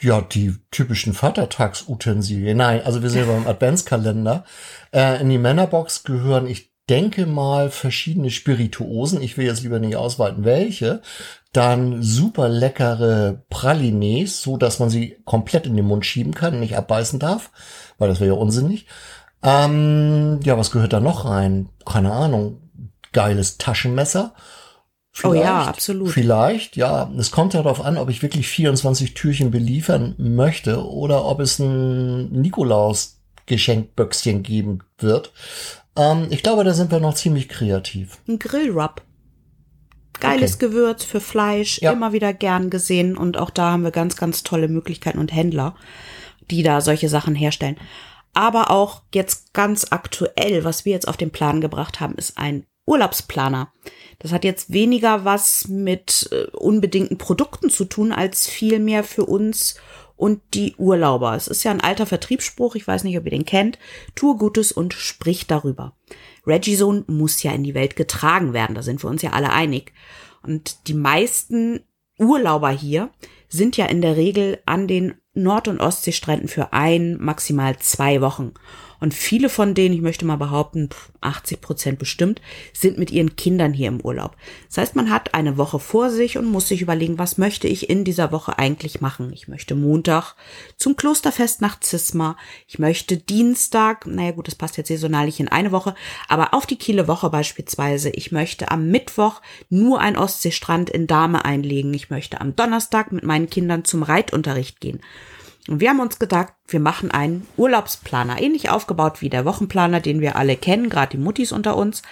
ja, 0.00 0.20
die 0.20 0.56
typischen 0.72 1.14
Vatertagsutensilien. 1.14 2.56
Nein, 2.56 2.82
also 2.84 3.02
wir 3.02 3.10
sind 3.10 3.26
beim 3.28 3.46
Adventskalender. 3.46 4.44
Äh, 4.92 5.20
in 5.20 5.28
die 5.30 5.38
Männerbox 5.38 6.02
gehören, 6.02 6.48
ich 6.48 6.72
denke 6.90 7.26
mal, 7.26 7.70
verschiedene 7.70 8.30
Spirituosen. 8.30 9.22
Ich 9.22 9.38
will 9.38 9.46
jetzt 9.46 9.62
lieber 9.62 9.78
nicht 9.78 9.96
ausweiten, 9.96 10.44
welche 10.44 11.00
dann 11.56 12.02
super 12.02 12.48
leckere 12.48 13.44
Pralines, 13.48 14.42
so 14.42 14.56
dass 14.56 14.80
man 14.80 14.90
sie 14.90 15.16
komplett 15.24 15.66
in 15.66 15.76
den 15.76 15.86
Mund 15.86 16.04
schieben 16.04 16.34
kann, 16.34 16.58
nicht 16.60 16.76
abbeißen 16.76 17.18
darf, 17.18 17.50
weil 17.98 18.08
das 18.08 18.20
wäre 18.20 18.34
ja 18.34 18.40
unsinnig. 18.40 18.86
Ähm, 19.42 20.38
ja, 20.42 20.58
was 20.58 20.70
gehört 20.70 20.92
da 20.92 21.00
noch 21.00 21.24
rein? 21.24 21.70
Keine 21.84 22.12
Ahnung. 22.12 22.60
Geiles 23.12 23.58
Taschenmesser. 23.58 24.34
Vielleicht, 25.12 25.36
oh 25.36 25.44
ja, 25.44 25.64
absolut. 25.66 26.10
Vielleicht, 26.10 26.76
ja. 26.76 27.10
Es 27.16 27.30
kommt 27.30 27.54
ja 27.54 27.62
darauf 27.62 27.84
an, 27.84 27.98
ob 27.98 28.10
ich 28.10 28.22
wirklich 28.22 28.48
24 28.48 29.14
Türchen 29.14 29.52
beliefern 29.52 30.16
möchte 30.18 30.84
oder 30.84 31.24
ob 31.24 31.38
es 31.38 31.60
ein 31.60 32.32
Nikolaus-Geschenkböckschen 32.32 34.42
geben 34.42 34.80
wird. 34.98 35.30
Ähm, 35.94 36.26
ich 36.30 36.42
glaube, 36.42 36.64
da 36.64 36.74
sind 36.74 36.90
wir 36.90 36.98
noch 36.98 37.14
ziemlich 37.14 37.48
kreativ. 37.48 38.18
Ein 38.26 38.40
Grillrub. 38.40 39.02
Geiles 40.24 40.56
okay. 40.56 40.66
Gewürz 40.66 41.04
für 41.04 41.20
Fleisch, 41.20 41.80
ja. 41.80 41.92
immer 41.92 42.12
wieder 42.12 42.32
gern 42.32 42.70
gesehen. 42.70 43.16
Und 43.16 43.36
auch 43.36 43.50
da 43.50 43.72
haben 43.72 43.84
wir 43.84 43.90
ganz, 43.90 44.16
ganz 44.16 44.42
tolle 44.42 44.68
Möglichkeiten 44.68 45.18
und 45.18 45.32
Händler, 45.34 45.74
die 46.50 46.62
da 46.62 46.80
solche 46.80 47.08
Sachen 47.08 47.34
herstellen. 47.34 47.76
Aber 48.32 48.70
auch 48.70 49.02
jetzt 49.14 49.52
ganz 49.52 49.86
aktuell, 49.90 50.64
was 50.64 50.84
wir 50.84 50.92
jetzt 50.92 51.08
auf 51.08 51.16
den 51.16 51.30
Plan 51.30 51.60
gebracht 51.60 52.00
haben, 52.00 52.16
ist 52.16 52.36
ein 52.36 52.66
Urlaubsplaner. 52.86 53.72
Das 54.18 54.32
hat 54.32 54.44
jetzt 54.44 54.72
weniger 54.72 55.24
was 55.24 55.68
mit 55.68 56.28
äh, 56.32 56.50
unbedingten 56.56 57.16
Produkten 57.16 57.70
zu 57.70 57.84
tun, 57.84 58.12
als 58.12 58.46
vielmehr 58.46 59.04
für 59.04 59.24
uns 59.24 59.76
und 60.16 60.40
die 60.54 60.74
Urlauber. 60.76 61.34
Es 61.34 61.48
ist 61.48 61.64
ja 61.64 61.70
ein 61.70 61.80
alter 61.80 62.06
Vertriebsspruch, 62.06 62.74
ich 62.74 62.86
weiß 62.86 63.04
nicht, 63.04 63.18
ob 63.18 63.24
ihr 63.24 63.30
den 63.30 63.44
kennt. 63.44 63.78
Tue 64.14 64.36
Gutes 64.36 64.72
und 64.72 64.94
sprich 64.94 65.46
darüber. 65.46 65.94
Regizone 66.46 67.04
muss 67.06 67.42
ja 67.42 67.52
in 67.52 67.64
die 67.64 67.74
Welt 67.74 67.96
getragen 67.96 68.52
werden, 68.52 68.74
da 68.74 68.82
sind 68.82 69.02
wir 69.02 69.10
uns 69.10 69.22
ja 69.22 69.30
alle 69.30 69.50
einig. 69.50 69.92
Und 70.42 70.88
die 70.88 70.94
meisten 70.94 71.80
Urlauber 72.18 72.70
hier 72.70 73.10
sind 73.48 73.76
ja 73.76 73.86
in 73.86 74.02
der 74.02 74.16
Regel 74.16 74.58
an 74.66 74.86
den 74.86 75.14
Nord- 75.32 75.68
und 75.68 75.80
Ostseestränden 75.80 76.48
für 76.48 76.72
ein, 76.72 77.16
maximal 77.20 77.76
zwei 77.78 78.20
Wochen. 78.20 78.52
Und 79.04 79.12
viele 79.12 79.50
von 79.50 79.74
denen, 79.74 79.94
ich 79.94 80.00
möchte 80.00 80.24
mal 80.24 80.36
behaupten, 80.36 80.88
80 81.20 81.60
Prozent 81.60 81.98
bestimmt, 81.98 82.40
sind 82.72 82.96
mit 82.96 83.10
ihren 83.10 83.36
Kindern 83.36 83.74
hier 83.74 83.88
im 83.88 84.00
Urlaub. 84.00 84.34
Das 84.68 84.78
heißt, 84.78 84.96
man 84.96 85.10
hat 85.10 85.34
eine 85.34 85.58
Woche 85.58 85.78
vor 85.78 86.08
sich 86.08 86.38
und 86.38 86.46
muss 86.46 86.68
sich 86.68 86.80
überlegen, 86.80 87.18
was 87.18 87.36
möchte 87.36 87.68
ich 87.68 87.90
in 87.90 88.04
dieser 88.04 88.32
Woche 88.32 88.58
eigentlich 88.58 89.02
machen. 89.02 89.30
Ich 89.34 89.46
möchte 89.46 89.74
Montag 89.74 90.36
zum 90.78 90.96
Klosterfest 90.96 91.60
nach 91.60 91.78
Zisma. 91.80 92.38
Ich 92.66 92.78
möchte 92.78 93.18
Dienstag, 93.18 94.06
naja 94.06 94.30
gut, 94.30 94.46
das 94.46 94.54
passt 94.54 94.78
jetzt 94.78 94.88
saisonal 94.88 95.26
nicht 95.26 95.38
in 95.38 95.48
eine 95.48 95.70
Woche, 95.70 95.94
aber 96.26 96.54
auf 96.54 96.64
die 96.64 96.76
Kiele 96.76 97.06
Woche 97.06 97.28
beispielsweise. 97.28 98.08
Ich 98.08 98.32
möchte 98.32 98.70
am 98.70 98.88
Mittwoch 98.90 99.42
nur 99.68 100.00
ein 100.00 100.16
Ostseestrand 100.16 100.88
in 100.88 101.06
Dahme 101.06 101.44
einlegen. 101.44 101.92
Ich 101.92 102.08
möchte 102.08 102.40
am 102.40 102.56
Donnerstag 102.56 103.12
mit 103.12 103.22
meinen 103.22 103.50
Kindern 103.50 103.84
zum 103.84 104.02
Reitunterricht 104.02 104.80
gehen. 104.80 105.00
Und 105.68 105.80
wir 105.80 105.88
haben 105.90 106.00
uns 106.00 106.18
gedacht, 106.18 106.52
wir 106.68 106.80
machen 106.80 107.10
einen 107.10 107.46
Urlaubsplaner, 107.56 108.40
ähnlich 108.40 108.70
aufgebaut 108.70 109.22
wie 109.22 109.30
der 109.30 109.44
Wochenplaner, 109.44 110.00
den 110.00 110.20
wir 110.20 110.36
alle 110.36 110.56
kennen, 110.56 110.90
gerade 110.90 111.16
die 111.16 111.22
Muttis 111.22 111.52
unter 111.52 111.76
uns, 111.76 112.02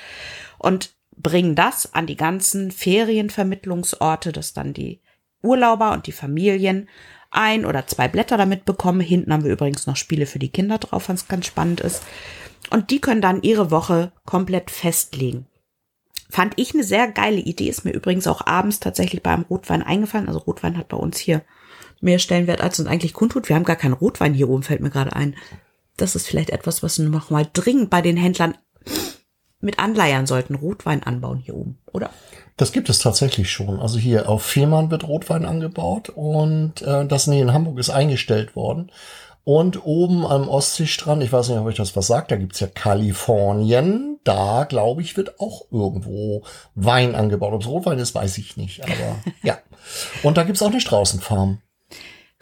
und 0.59 0.94
bringen 1.16 1.54
das 1.54 1.92
an 1.94 2.06
die 2.06 2.16
ganzen 2.16 2.71
Ferienvermittlungsorte, 2.71 4.32
dass 4.32 4.54
dann 4.54 4.73
die 4.73 5.00
Urlauber 5.42 5.92
und 5.92 6.06
die 6.06 6.12
Familien 6.12 6.88
ein 7.30 7.64
oder 7.66 7.87
zwei 7.87 8.09
Blätter 8.09 8.37
damit 8.37 8.64
bekommen. 8.64 9.00
Hinten 9.00 9.32
haben 9.32 9.44
wir 9.44 9.52
übrigens 9.52 9.87
noch 9.87 9.97
Spiele 9.97 10.26
für 10.26 10.38
die 10.38 10.50
Kinder 10.50 10.78
drauf, 10.78 11.09
was 11.09 11.28
ganz 11.28 11.47
spannend 11.47 11.80
ist. 11.80 12.02
Und 12.71 12.90
die 12.90 13.00
können 13.00 13.21
dann 13.21 13.42
ihre 13.42 13.71
Woche 13.71 14.12
komplett 14.25 14.71
festlegen. 14.71 15.47
Fand 16.30 16.54
ich 16.56 16.73
eine 16.73 16.85
sehr 16.85 17.11
geile 17.11 17.40
Idee, 17.40 17.68
ist 17.68 17.85
mir 17.85 17.92
übrigens 17.92 18.26
auch 18.26 18.47
abends 18.47 18.80
tatsächlich 18.80 19.23
beim 19.23 19.42
Rotwein 19.42 19.82
eingefallen. 19.82 20.28
Also 20.28 20.40
Rotwein 20.40 20.78
hat 20.78 20.88
bei 20.88 20.97
uns 20.97 21.18
hier 21.18 21.42
mehr 22.02 22.18
Stellenwert, 22.18 22.61
als 22.61 22.78
uns 22.78 22.88
eigentlich 22.88 23.14
kundtut. 23.14 23.49
Wir 23.49 23.56
haben 23.56 23.64
gar 23.64 23.76
keinen 23.76 23.94
Rotwein 23.94 24.35
hier 24.35 24.49
oben, 24.49 24.62
fällt 24.62 24.80
mir 24.80 24.90
gerade 24.90 25.14
ein. 25.14 25.37
Das 25.97 26.16
ist 26.16 26.26
vielleicht 26.26 26.50
etwas, 26.50 26.82
was 26.82 26.99
wir 26.99 27.09
noch 27.09 27.30
mal 27.30 27.47
dringend 27.52 27.90
bei 27.90 28.02
den 28.02 28.16
Händlern 28.16 28.56
mit 29.61 29.78
anleiern 29.78 30.26
sollten. 30.26 30.54
Rotwein 30.54 31.02
anbauen 31.02 31.38
hier 31.38 31.54
oben, 31.54 31.78
oder? 31.92 32.11
Das 32.56 32.73
gibt 32.73 32.88
es 32.90 32.99
tatsächlich 32.99 33.50
schon. 33.50 33.80
Also 33.80 33.99
hier 33.99 34.28
auf 34.28 34.42
Fehmarn 34.42 34.90
wird 34.90 35.06
Rotwein 35.06 35.44
angebaut 35.44 36.11
und 36.11 36.82
äh, 36.82 37.06
das 37.06 37.26
nee, 37.26 37.40
in 37.40 37.52
Hamburg 37.52 37.78
ist 37.78 37.90
eingestellt 37.90 38.56
worden. 38.56 38.90
Und 39.44 39.85
oben 39.85 40.25
am 40.25 40.49
Ostseestrand, 40.49 41.23
ich 41.23 41.32
weiß 41.32 41.49
nicht, 41.49 41.59
ob 41.59 41.68
ich 41.68 41.76
das 41.76 41.97
was 41.97 42.06
sagt, 42.06 42.30
da 42.30 42.37
gibt's 42.37 42.61
ja 42.61 42.68
Kalifornien. 42.68 44.21
Da, 44.23 44.64
glaube 44.64 45.02
ich, 45.02 45.16
wird 45.16 45.40
auch 45.40 45.62
irgendwo 45.73 46.44
Wein 46.76 47.16
angebaut. 47.16 47.52
Ob 47.52 47.62
es 47.62 47.66
Rotwein 47.66 47.99
ist, 47.99 48.14
weiß 48.14 48.38
ich 48.38 48.56
nicht. 48.56 48.85
Aber 48.85 49.16
ja. 49.42 49.59
Und 50.23 50.37
da 50.37 50.44
gibt's 50.44 50.62
auch 50.62 50.71
eine 50.71 50.80
Straußenfarm. 50.80 51.59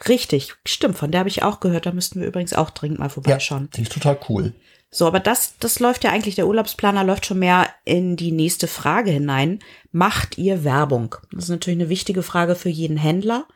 Richtig, 0.07 0.55
stimmt, 0.65 0.97
von 0.97 1.11
der 1.11 1.19
habe 1.19 1.29
ich 1.29 1.43
auch 1.43 1.59
gehört. 1.59 1.85
Da 1.85 1.91
müssten 1.91 2.19
wir 2.19 2.27
übrigens 2.27 2.53
auch 2.53 2.69
dringend 2.71 2.99
mal 2.99 3.09
vorbeischauen. 3.09 3.69
Ja, 3.71 3.77
die 3.77 3.81
ist 3.83 3.93
total 3.93 4.17
cool. 4.29 4.53
So, 4.89 5.07
aber 5.07 5.19
das, 5.19 5.55
das 5.59 5.79
läuft 5.79 6.03
ja 6.03 6.11
eigentlich, 6.11 6.35
der 6.35 6.47
Urlaubsplaner 6.47 7.03
läuft 7.03 7.25
schon 7.25 7.39
mehr 7.39 7.69
in 7.85 8.17
die 8.17 8.31
nächste 8.31 8.67
Frage 8.67 9.11
hinein. 9.11 9.59
Macht 9.91 10.37
ihr 10.37 10.63
Werbung? 10.63 11.15
Das 11.31 11.45
ist 11.45 11.49
natürlich 11.49 11.79
eine 11.79 11.89
wichtige 11.89 12.23
Frage 12.23 12.55
für 12.55 12.69
jeden 12.69 12.97
Händler. 12.97 13.47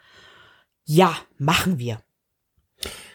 Ja, 0.85 1.17
machen 1.37 1.77
wir. 1.77 1.99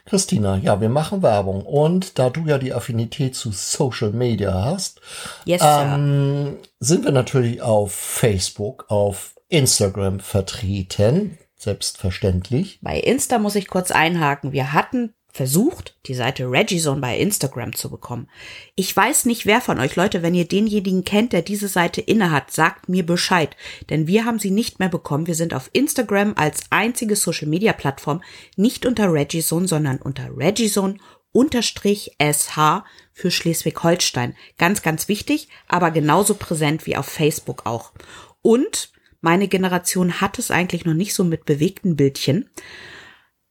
Christina, 0.04 0.56
ja, 0.56 0.80
wir 0.80 0.88
machen 0.88 1.22
Werbung. 1.22 1.64
Und 1.64 2.18
da 2.18 2.30
du 2.30 2.46
ja 2.46 2.58
die 2.58 2.74
Affinität 2.74 3.36
zu 3.36 3.52
Social 3.52 4.10
Media 4.10 4.64
hast, 4.64 5.00
yes, 5.44 5.62
ähm, 5.64 6.58
sind 6.78 7.04
wir 7.04 7.12
natürlich 7.12 7.62
auf 7.62 7.94
Facebook, 7.94 8.86
auf 8.88 9.34
Instagram 9.48 10.20
vertreten. 10.20 11.38
Selbstverständlich. 11.60 12.78
Bei 12.80 12.98
Insta 12.98 13.38
muss 13.38 13.54
ich 13.54 13.68
kurz 13.68 13.90
einhaken. 13.90 14.52
Wir 14.52 14.72
hatten 14.72 15.12
versucht, 15.30 15.94
die 16.06 16.14
Seite 16.14 16.50
Regizone 16.50 17.02
bei 17.02 17.18
Instagram 17.18 17.74
zu 17.74 17.90
bekommen. 17.90 18.30
Ich 18.76 18.96
weiß 18.96 19.26
nicht, 19.26 19.44
wer 19.44 19.60
von 19.60 19.78
euch 19.78 19.94
Leute, 19.94 20.22
wenn 20.22 20.34
ihr 20.34 20.48
denjenigen 20.48 21.04
kennt, 21.04 21.34
der 21.34 21.42
diese 21.42 21.68
Seite 21.68 22.00
innehat, 22.00 22.50
sagt 22.50 22.88
mir 22.88 23.04
Bescheid, 23.04 23.56
denn 23.90 24.06
wir 24.06 24.24
haben 24.24 24.38
sie 24.38 24.50
nicht 24.50 24.78
mehr 24.78 24.88
bekommen. 24.88 25.26
Wir 25.26 25.34
sind 25.34 25.52
auf 25.52 25.68
Instagram 25.74 26.32
als 26.34 26.62
einzige 26.70 27.14
Social 27.14 27.46
Media 27.46 27.74
Plattform 27.74 28.22
nicht 28.56 28.86
unter 28.86 29.12
Regizone, 29.12 29.68
sondern 29.68 29.98
unter 29.98 30.30
Regizone 30.34 30.96
unterstrich 31.30 32.16
SH 32.18 32.84
für 33.12 33.30
Schleswig-Holstein. 33.30 34.34
Ganz, 34.56 34.80
ganz 34.80 35.08
wichtig, 35.08 35.48
aber 35.68 35.90
genauso 35.90 36.36
präsent 36.36 36.86
wie 36.86 36.96
auf 36.96 37.06
Facebook 37.06 37.66
auch. 37.66 37.92
Und 38.40 38.90
meine 39.20 39.48
Generation 39.48 40.20
hat 40.20 40.38
es 40.38 40.50
eigentlich 40.50 40.84
noch 40.84 40.94
nicht 40.94 41.14
so 41.14 41.24
mit 41.24 41.44
bewegten 41.44 41.96
Bildchen. 41.96 42.48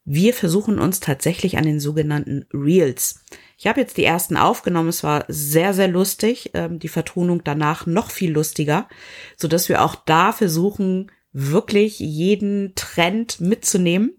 Wir 0.06 0.34
versuchen 0.34 0.80
uns 0.80 1.00
tatsächlich 1.00 1.58
an 1.58 1.66
den 1.66 1.80
sogenannten 1.80 2.46
Reels. 2.54 3.24
Ich 3.58 3.68
habe 3.68 3.80
jetzt 3.80 3.98
die 3.98 4.06
ersten 4.06 4.38
aufgenommen. 4.38 4.90
Es 4.90 5.04
war 5.04 5.26
sehr, 5.28 5.74
sehr 5.74 5.88
lustig. 5.88 6.52
Ähm, 6.54 6.80
die 6.80 6.88
Vertonung 6.88 7.44
danach 7.44 7.86
noch 7.86 8.10
viel 8.10 8.32
lustiger, 8.32 8.88
so 9.38 9.48
dass 9.48 9.70
wir 9.70 9.84
auch 9.84 9.96
da 9.96 10.32
versuchen, 10.32 11.12
wirklich 11.32 12.00
jeden 12.00 12.74
Trend 12.74 13.40
mitzunehmen 13.40 14.18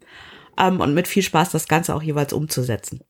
ähm, 0.57 0.81
und 0.81 0.95
mit 0.95 1.09
viel 1.09 1.25
Spaß 1.25 1.51
das 1.51 1.67
Ganze 1.67 1.95
auch 1.95 2.03
jeweils 2.03 2.33
umzusetzen. 2.33 3.01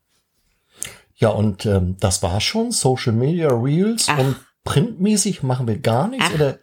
Ja, 1.17 1.29
und 1.29 1.67
ähm, 1.67 1.97
das 2.00 2.23
war 2.23 2.41
schon 2.41 2.71
Social 2.71 3.13
Media 3.13 3.50
Reels 3.50 4.07
ach. 4.09 4.19
und 4.19 4.37
printmäßig 4.65 5.43
machen 5.43 5.69
wir 5.69 5.79
gar 5.79 6.09
nichts 6.09 6.26
ach. 6.31 6.35
oder 6.35 6.59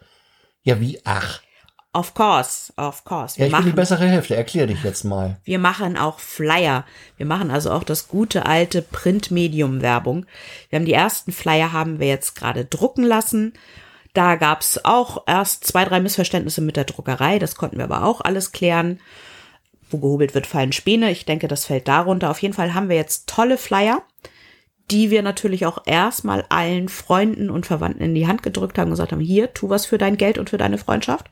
ja 0.64 0.80
wie 0.82 1.00
ach 1.04 1.42
Of 1.98 2.14
course, 2.14 2.72
of 2.76 3.04
course. 3.06 3.38
Wir 3.38 3.46
ja, 3.46 3.48
ich 3.48 3.52
machen, 3.52 3.64
bin 3.64 3.72
die 3.72 3.76
bessere 3.76 4.06
Hälfte. 4.06 4.36
Erklär 4.36 4.68
dich 4.68 4.84
jetzt 4.84 5.04
mal. 5.04 5.38
Wir 5.44 5.58
machen 5.58 5.98
auch 5.98 6.20
Flyer. 6.20 6.86
Wir 7.18 7.26
machen 7.26 7.50
also 7.50 7.72
auch 7.72 7.84
das 7.84 8.08
gute 8.08 8.46
alte 8.46 8.84
Printmedium-Werbung. 8.84 10.28
Wir 10.70 10.78
haben 10.78 10.86
die 10.86 10.94
ersten 10.94 11.32
Flyer 11.32 11.74
haben 11.74 12.00
wir 12.00 12.06
jetzt 12.06 12.36
gerade 12.36 12.66
drucken 12.66 13.04
lassen. 13.04 13.54
Da 14.14 14.36
gab's 14.36 14.80
auch 14.86 15.24
erst 15.26 15.66
zwei, 15.66 15.86
drei 15.86 16.00
Missverständnisse 16.00 16.62
mit 16.62 16.76
der 16.76 16.86
Druckerei. 16.86 17.40
Das 17.40 17.56
konnten 17.56 17.78
wir 17.78 17.86
aber 17.86 18.04
auch 18.04 18.22
alles 18.22 18.52
klären. 18.52 19.00
Wo 19.90 19.98
gehobelt 19.98 20.36
wird, 20.36 20.46
fallen 20.46 20.74
Späne. 20.74 21.10
Ich 21.10 21.26
denke, 21.26 21.48
das 21.48 21.66
fällt 21.66 21.88
darunter. 21.88 22.30
Auf 22.30 22.44
jeden 22.44 22.54
Fall 22.54 22.76
haben 22.76 22.90
wir 22.90 22.96
jetzt 22.96 23.28
tolle 23.28 23.58
Flyer 23.58 24.04
die 24.90 25.12
wir 25.12 25.22
natürlich 25.22 25.66
auch 25.66 25.80
erstmal 25.86 26.46
allen 26.48 26.88
Freunden 26.88 27.50
und 27.50 27.66
Verwandten 27.66 28.04
in 28.04 28.16
die 28.16 28.28
Hand 28.28 28.42
gedrückt 28.42 28.78
haben 28.78 28.88
und 28.88 28.94
gesagt 28.94 29.12
haben, 29.12 29.20
hier, 29.20 29.54
tu 29.54 29.70
was 29.70 29.86
für 29.86 29.98
dein 29.98 30.16
Geld 30.16 30.38
und 30.38 30.50
für 30.50 30.58
deine 30.58 30.78
Freundschaft. 30.78 31.30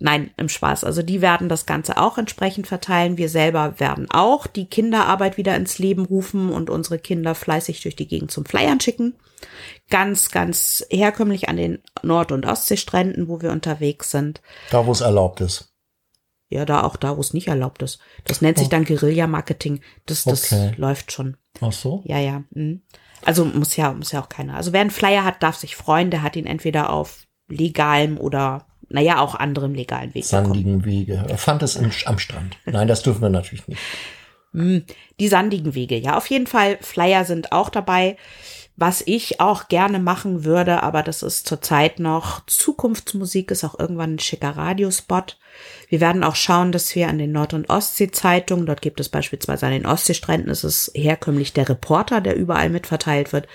Nein, 0.00 0.32
im 0.36 0.48
Spaß. 0.48 0.84
Also 0.84 1.02
die 1.02 1.20
werden 1.20 1.48
das 1.48 1.66
Ganze 1.66 1.96
auch 1.96 2.18
entsprechend 2.18 2.66
verteilen. 2.66 3.16
Wir 3.16 3.28
selber 3.28 3.78
werden 3.78 4.10
auch 4.10 4.46
die 4.46 4.66
Kinderarbeit 4.66 5.36
wieder 5.36 5.54
ins 5.56 5.78
Leben 5.78 6.04
rufen 6.04 6.50
und 6.50 6.68
unsere 6.68 6.98
Kinder 6.98 7.34
fleißig 7.34 7.82
durch 7.82 7.94
die 7.96 8.08
Gegend 8.08 8.30
zum 8.30 8.44
Flyern 8.44 8.80
schicken. 8.80 9.14
Ganz, 9.90 10.30
ganz 10.30 10.84
herkömmlich 10.90 11.48
an 11.48 11.56
den 11.56 11.78
Nord- 12.02 12.32
und 12.32 12.44
Ostseestränden, 12.44 13.28
wo 13.28 13.40
wir 13.40 13.52
unterwegs 13.52 14.10
sind. 14.10 14.42
Da, 14.70 14.84
wo 14.84 14.92
es 14.92 15.00
erlaubt 15.00 15.40
ist. 15.40 15.72
Ja, 16.48 16.64
da 16.64 16.82
auch 16.82 16.96
da, 16.96 17.16
wo 17.16 17.20
es 17.20 17.32
nicht 17.32 17.48
erlaubt 17.48 17.82
ist. 17.82 17.98
Das 18.24 18.42
nennt 18.42 18.58
sich 18.58 18.68
oh. 18.68 18.70
dann 18.70 18.84
Guerilla-Marketing. 18.84 19.80
Das, 20.06 20.24
das 20.24 20.52
okay. 20.52 20.72
läuft 20.76 21.12
schon. 21.12 21.36
Ach 21.60 21.72
so? 21.72 22.02
Ja, 22.04 22.18
ja. 22.18 22.44
Mhm. 22.50 22.82
Also 23.24 23.44
muss 23.44 23.76
ja, 23.76 23.92
muss 23.92 24.12
ja 24.12 24.22
auch 24.22 24.28
keiner. 24.28 24.54
Also 24.54 24.72
wer 24.72 24.80
einen 24.80 24.90
Flyer 24.90 25.24
hat, 25.24 25.42
darf 25.42 25.56
sich 25.56 25.76
freuen. 25.76 26.10
Der 26.10 26.22
hat 26.22 26.36
ihn 26.36 26.46
entweder 26.46 26.90
auf 26.90 27.26
legalem 27.48 28.18
oder 28.18 28.66
naja, 28.94 29.20
auch 29.20 29.34
anderem 29.34 29.74
legalen 29.74 30.14
Weg. 30.14 30.24
Sandigen 30.24 30.78
bekommen. 30.78 30.84
Wege. 30.84 31.24
Er 31.28 31.36
fand 31.36 31.64
es 31.64 31.74
in, 31.74 31.90
am 32.06 32.18
Strand. 32.20 32.56
Nein, 32.64 32.86
das 32.86 33.02
dürfen 33.02 33.22
wir 33.22 33.28
natürlich 33.28 33.66
nicht. 33.66 33.80
Hm, 34.52 34.84
die 35.18 35.26
sandigen 35.26 35.74
Wege. 35.74 35.96
Ja, 35.96 36.16
auf 36.16 36.28
jeden 36.28 36.46
Fall. 36.46 36.78
Flyer 36.80 37.24
sind 37.24 37.50
auch 37.50 37.70
dabei. 37.70 38.16
Was 38.76 39.04
ich 39.06 39.40
auch 39.40 39.68
gerne 39.68 40.00
machen 40.00 40.42
würde, 40.44 40.82
aber 40.82 41.04
das 41.04 41.22
ist 41.22 41.46
zurzeit 41.46 42.00
noch 42.00 42.44
Zukunftsmusik, 42.46 43.52
ist 43.52 43.62
auch 43.62 43.78
irgendwann 43.78 44.14
ein 44.14 44.18
schicker 44.18 44.56
Radiospot. 44.56 45.38
Wir 45.88 46.00
werden 46.00 46.24
auch 46.24 46.34
schauen, 46.34 46.72
dass 46.72 46.92
wir 46.96 47.08
an 47.08 47.18
den 47.18 47.30
Nord- 47.30 47.54
und 47.54 47.70
Ostsee-Zeitungen, 47.70 48.66
dort 48.66 48.82
gibt 48.82 48.98
es 48.98 49.08
beispielsweise 49.08 49.66
an 49.66 49.72
den 49.72 49.86
Ostseestränden, 49.86 50.50
ist 50.50 50.64
es 50.64 50.90
herkömmlich 50.92 51.52
der 51.52 51.68
Reporter, 51.68 52.20
der 52.20 52.34
überall 52.34 52.68
mitverteilt 52.68 53.32
wird. 53.32 53.46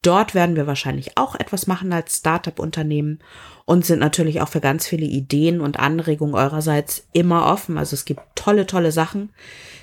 Dort 0.00 0.34
werden 0.34 0.56
wir 0.56 0.66
wahrscheinlich 0.66 1.18
auch 1.18 1.34
etwas 1.34 1.66
machen 1.66 1.92
als 1.92 2.16
Startup-Unternehmen 2.16 3.18
und 3.66 3.84
sind 3.84 3.98
natürlich 3.98 4.40
auch 4.40 4.48
für 4.48 4.62
ganz 4.62 4.86
viele 4.86 5.06
Ideen 5.06 5.60
und 5.60 5.78
Anregungen 5.78 6.34
eurerseits 6.34 7.06
immer 7.12 7.44
offen. 7.46 7.76
Also 7.76 7.92
es 7.92 8.06
gibt 8.06 8.22
tolle, 8.34 8.66
tolle 8.66 8.90
Sachen. 8.90 9.34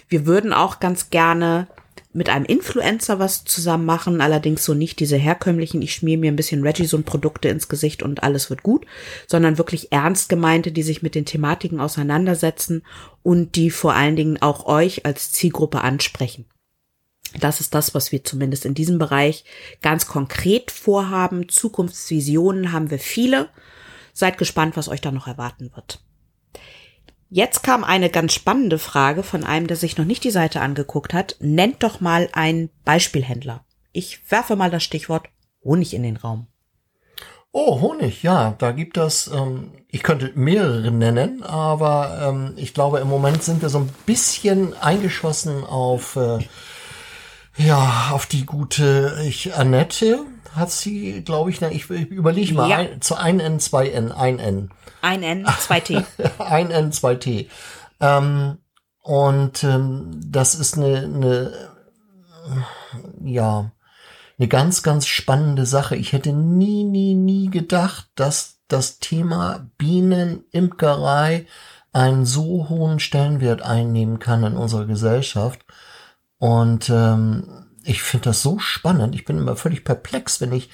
Wir 0.08 0.25
würden 0.25 0.52
auch 0.52 0.80
ganz 0.80 1.12
gerne 1.12 1.67
mit 2.19 2.27
einem 2.27 2.43
Influencer 2.43 3.17
was 3.17 3.45
zusammen 3.45 3.86
machen, 3.86 4.19
allerdings 4.19 4.65
so 4.65 4.73
nicht 4.73 4.99
diese 4.99 5.15
herkömmlichen, 5.15 5.82
ich 5.82 5.93
schmier 5.93 6.17
mir 6.17 6.29
ein 6.29 6.36
bisschen 6.36 6.63
Regison-Produkte 6.63 7.47
ins 7.47 7.69
Gesicht 7.69 8.03
und 8.03 8.23
alles 8.23 8.49
wird 8.49 8.62
gut, 8.62 8.86
sondern 9.25 9.58
wirklich 9.58 9.93
ernst 9.93 10.27
gemeinte, 10.27 10.73
die 10.73 10.84
sich 10.84 11.01
mit 11.01 11.15
den 11.15 11.23
Thematiken 11.23 11.79
auseinandersetzen 11.79 12.84
und 13.23 13.55
die 13.55 13.71
vor 13.71 13.93
allen 13.93 14.17
Dingen 14.17 14.41
auch 14.41 14.65
euch 14.65 15.05
als 15.05 15.32
Zielgruppe 15.32 15.79
ansprechen. 15.79 16.43
Das 17.39 17.62
ist 17.62 17.73
das, 17.73 17.93
was 17.95 18.12
wir 18.12 18.25
zumindest 18.25 18.65
in 18.65 18.73
diesem 18.73 18.97
Bereich 18.97 19.45
ganz 19.82 20.05
konkret 20.05 20.71
vorhaben. 20.71 21.47
Zukunftsvisionen 21.47 22.73
haben 22.73 22.91
wir 22.91 22.99
viele. 22.99 23.47
Seid 24.12 24.38
gespannt, 24.38 24.75
was 24.75 24.89
euch 24.89 24.99
da 24.99 25.12
noch 25.12 25.27
erwarten 25.27 25.71
wird. 25.73 26.01
Jetzt 27.31 27.61
kam 27.61 27.83
eine 27.83 28.09
ganz 28.09 28.33
spannende 28.33 28.79
Frage 28.79 29.21
von 29.21 29.43
einem, 29.43 29.67
der 29.67 29.77
sich 29.77 29.97
noch 29.97 30.05
nicht 30.05 30.23
die 30.23 30.31
Seite 30.31 30.61
angeguckt 30.61 31.13
hat. 31.13 31.35
Nennt 31.39 31.83
doch 31.83 32.01
mal 32.01 32.27
einen 32.33 32.71
Beispielhändler. 32.85 33.63
Ich 33.91 34.31
werfe 34.31 34.55
mal 34.55 34.71
das 34.71 34.83
Stichwort 34.83 35.27
Honig 35.63 35.93
in 35.93 36.01
den 36.01 36.17
Raum. 36.17 36.47
Oh, 37.51 37.81
Honig, 37.81 38.23
ja, 38.23 38.55
da 38.57 38.71
gibt 38.71 38.97
es, 38.97 39.27
ähm, 39.27 39.71
ich 39.87 40.03
könnte 40.03 40.31
mehrere 40.35 40.91
nennen, 40.91 41.41
aber 41.41 42.29
ähm, 42.29 42.53
ich 42.57 42.75
glaube, 42.75 42.99
im 42.99 43.07
Moment 43.07 43.41
sind 43.43 43.63
wir 43.63 43.69
so 43.69 43.79
ein 43.79 43.89
bisschen 44.05 44.75
eingeschossen 44.77 45.63
auf, 45.63 46.15
äh, 46.15 46.39
ja, 47.57 48.09
auf 48.11 48.27
die 48.27 48.45
gute 48.45 49.19
ich, 49.25 49.55
Annette 49.55 50.19
hat 50.55 50.69
sie, 50.69 51.23
glaube 51.23 51.49
ich, 51.49 51.61
ich, 51.61 51.89
ich 51.89 52.09
überlege 52.11 52.53
mal, 52.53 52.69
ja. 52.69 52.77
ein, 52.77 53.01
zu 53.01 53.15
ein 53.15 53.39
N, 53.39 53.59
zwei 53.59 53.89
N, 53.89 54.11
ein 55.01 55.23
N. 55.23 55.45
Zwei 55.59 55.79
T. 55.79 56.03
ein 56.39 56.71
N, 56.71 56.91
zwei 56.91 57.15
T. 57.15 57.49
Ähm, 57.99 58.57
und 59.01 59.63
ähm, 59.63 60.12
das 60.23 60.55
ist 60.55 60.77
eine, 60.77 60.97
eine, 60.97 61.53
ja, 63.23 63.71
eine 64.38 64.47
ganz, 64.47 64.83
ganz 64.83 65.07
spannende 65.07 65.65
Sache. 65.65 65.95
Ich 65.95 66.13
hätte 66.13 66.31
nie, 66.31 66.83
nie, 66.83 67.15
nie 67.15 67.49
gedacht, 67.49 68.09
dass 68.15 68.59
das 68.67 68.99
Thema 68.99 69.67
Bienen, 69.77 70.45
Imkerei 70.51 71.47
einen 71.91 72.25
so 72.25 72.69
hohen 72.69 72.99
Stellenwert 72.99 73.62
einnehmen 73.62 74.19
kann 74.19 74.43
in 74.43 74.55
unserer 74.55 74.85
Gesellschaft. 74.85 75.65
Und 76.38 76.89
ähm, 76.89 77.65
ich 77.83 78.01
finde 78.01 78.25
das 78.25 78.41
so 78.41 78.59
spannend. 78.59 79.15
Ich 79.15 79.25
bin 79.25 79.38
immer 79.38 79.55
völlig 79.55 79.83
perplex, 79.83 80.39
wenn 80.39 80.53
ich 80.53 80.69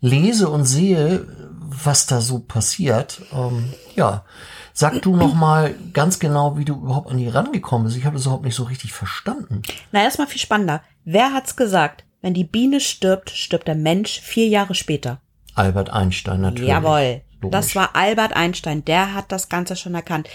lese 0.00 0.48
und 0.48 0.64
sehe, 0.64 1.26
was 1.60 2.06
da 2.06 2.20
so 2.20 2.40
passiert. 2.40 3.22
Ähm, 3.32 3.72
ja, 3.94 4.24
sag 4.72 5.02
du 5.02 5.16
noch 5.16 5.34
mal 5.34 5.74
ganz 5.92 6.18
genau, 6.18 6.56
wie 6.56 6.64
du 6.64 6.74
überhaupt 6.74 7.10
an 7.10 7.18
die 7.18 7.28
rangekommen 7.28 7.86
bist. 7.86 7.96
Ich 7.96 8.04
habe 8.04 8.16
das 8.16 8.26
überhaupt 8.26 8.44
nicht 8.44 8.54
so 8.54 8.64
richtig 8.64 8.92
verstanden. 8.92 9.62
Na, 9.92 10.02
erstmal 10.02 10.26
viel 10.26 10.40
spannender. 10.40 10.82
Wer 11.04 11.32
hat's 11.32 11.56
gesagt? 11.56 12.04
Wenn 12.20 12.34
die 12.34 12.44
Biene 12.44 12.80
stirbt, 12.80 13.30
stirbt 13.30 13.68
der 13.68 13.74
Mensch 13.74 14.20
vier 14.20 14.48
Jahre 14.48 14.74
später. 14.74 15.20
Albert 15.54 15.90
Einstein 15.90 16.40
natürlich. 16.40 16.68
Jawohl. 16.68 17.22
Logisch. 17.40 17.52
Das 17.52 17.76
war 17.76 17.94
Albert 17.94 18.34
Einstein. 18.34 18.84
Der 18.84 19.14
hat 19.14 19.30
das 19.30 19.48
Ganze 19.48 19.76
schon 19.76 19.94
erkannt. 19.94 20.28